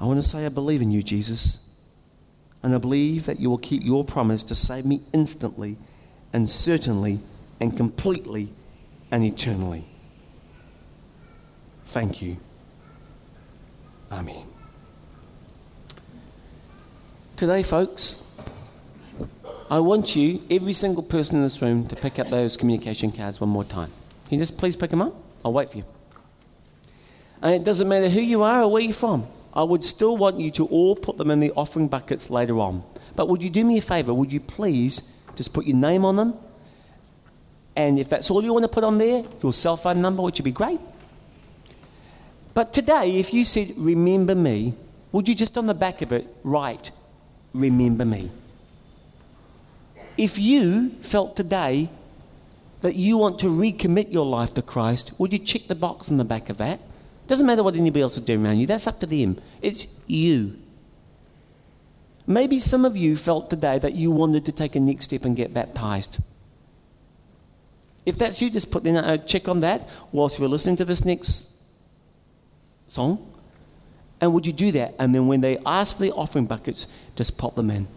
I 0.00 0.06
want 0.06 0.18
to 0.18 0.26
say 0.26 0.44
I 0.44 0.48
believe 0.48 0.82
in 0.82 0.90
you, 0.90 1.02
Jesus. 1.02 1.60
And 2.64 2.74
I 2.74 2.78
believe 2.78 3.26
that 3.26 3.38
you 3.38 3.48
will 3.48 3.58
keep 3.58 3.84
your 3.84 4.04
promise 4.04 4.42
to 4.44 4.54
save 4.54 4.84
me 4.84 5.02
instantly 5.12 5.76
and 6.32 6.48
certainly 6.48 7.20
and 7.60 7.76
completely 7.76 8.48
and 9.10 9.22
eternally. 9.22 9.84
Thank 11.84 12.22
you. 12.22 12.38
Amen. 14.10 14.46
Today, 17.36 17.62
folks, 17.62 18.24
I 19.70 19.78
want 19.78 20.14
you, 20.14 20.42
every 20.50 20.74
single 20.74 21.02
person 21.02 21.36
in 21.36 21.42
this 21.42 21.62
room, 21.62 21.88
to 21.88 21.96
pick 21.96 22.18
up 22.18 22.28
those 22.28 22.56
communication 22.56 23.10
cards 23.10 23.40
one 23.40 23.48
more 23.48 23.64
time. 23.64 23.90
Can 24.24 24.34
you 24.34 24.38
just 24.38 24.58
please 24.58 24.76
pick 24.76 24.90
them 24.90 25.00
up? 25.00 25.14
I'll 25.44 25.52
wait 25.52 25.70
for 25.70 25.78
you. 25.78 25.84
And 27.40 27.54
it 27.54 27.64
doesn't 27.64 27.88
matter 27.88 28.08
who 28.08 28.20
you 28.20 28.42
are 28.42 28.62
or 28.62 28.70
where 28.70 28.82
you're 28.82 28.92
from. 28.92 29.26
I 29.54 29.62
would 29.62 29.82
still 29.82 30.16
want 30.16 30.38
you 30.38 30.50
to 30.52 30.66
all 30.66 30.96
put 30.96 31.16
them 31.16 31.30
in 31.30 31.40
the 31.40 31.52
offering 31.52 31.88
buckets 31.88 32.28
later 32.28 32.58
on. 32.58 32.82
But 33.16 33.28
would 33.28 33.42
you 33.42 33.50
do 33.50 33.64
me 33.64 33.78
a 33.78 33.80
favor? 33.80 34.12
Would 34.12 34.32
you 34.32 34.40
please 34.40 35.18
just 35.34 35.54
put 35.54 35.64
your 35.64 35.76
name 35.76 36.04
on 36.04 36.16
them? 36.16 36.34
And 37.76 37.98
if 37.98 38.08
that's 38.08 38.30
all 38.30 38.42
you 38.42 38.52
want 38.52 38.64
to 38.64 38.68
put 38.68 38.84
on 38.84 38.98
there, 38.98 39.24
your 39.42 39.52
cell 39.52 39.76
phone 39.76 40.02
number, 40.02 40.22
which 40.22 40.38
would 40.38 40.44
be 40.44 40.52
great. 40.52 40.80
But 42.52 42.72
today, 42.72 43.18
if 43.18 43.32
you 43.32 43.44
said, 43.44 43.72
Remember 43.76 44.34
me, 44.34 44.74
would 45.10 45.28
you 45.28 45.34
just 45.34 45.56
on 45.56 45.66
the 45.66 45.74
back 45.74 46.02
of 46.02 46.12
it 46.12 46.26
write, 46.42 46.90
Remember 47.52 48.04
me? 48.04 48.30
If 50.16 50.38
you 50.38 50.90
felt 51.00 51.34
today 51.34 51.88
that 52.82 52.94
you 52.94 53.18
want 53.18 53.38
to 53.40 53.46
recommit 53.46 54.12
your 54.12 54.26
life 54.26 54.54
to 54.54 54.62
Christ, 54.62 55.14
would 55.18 55.32
you 55.32 55.38
check 55.38 55.62
the 55.66 55.74
box 55.74 56.10
in 56.10 56.18
the 56.18 56.24
back 56.24 56.50
of 56.50 56.58
that? 56.58 56.80
Doesn't 57.26 57.46
matter 57.46 57.62
what 57.62 57.74
anybody 57.74 58.02
else 58.02 58.16
is 58.16 58.24
doing 58.24 58.44
around 58.44 58.58
you, 58.58 58.66
that's 58.66 58.86
up 58.86 59.00
to 59.00 59.06
them. 59.06 59.40
It's 59.62 59.98
you. 60.06 60.58
Maybe 62.26 62.58
some 62.58 62.84
of 62.84 62.96
you 62.96 63.16
felt 63.16 63.50
today 63.50 63.78
that 63.78 63.94
you 63.94 64.10
wanted 64.10 64.44
to 64.46 64.52
take 64.52 64.76
a 64.76 64.80
next 64.80 65.06
step 65.06 65.24
and 65.24 65.34
get 65.34 65.52
baptized. 65.52 66.20
If 68.06 68.18
that's 68.18 68.40
you, 68.40 68.50
just 68.50 68.70
put 68.70 68.86
in 68.86 68.96
a 68.96 69.18
check 69.18 69.48
on 69.48 69.60
that 69.60 69.88
whilst 70.12 70.38
we're 70.38 70.46
listening 70.46 70.76
to 70.76 70.84
this 70.84 71.04
next 71.04 71.64
song. 72.86 73.30
And 74.20 74.32
would 74.32 74.46
you 74.46 74.52
do 74.52 74.70
that? 74.72 74.94
And 74.98 75.14
then 75.14 75.26
when 75.26 75.40
they 75.40 75.58
ask 75.66 75.96
for 75.96 76.02
the 76.02 76.12
offering 76.12 76.46
buckets, 76.46 76.86
just 77.16 77.36
pop 77.36 77.54
them 77.56 77.70
in. 77.70 77.88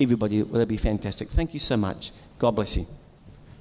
Everybody, 0.00 0.42
will 0.42 0.58
that 0.58 0.68
be 0.68 0.78
fantastic? 0.78 1.28
Thank 1.28 1.52
you 1.52 1.60
so 1.60 1.76
much. 1.76 2.10
God 2.38 2.52
bless 2.52 2.78
you. 2.78 2.86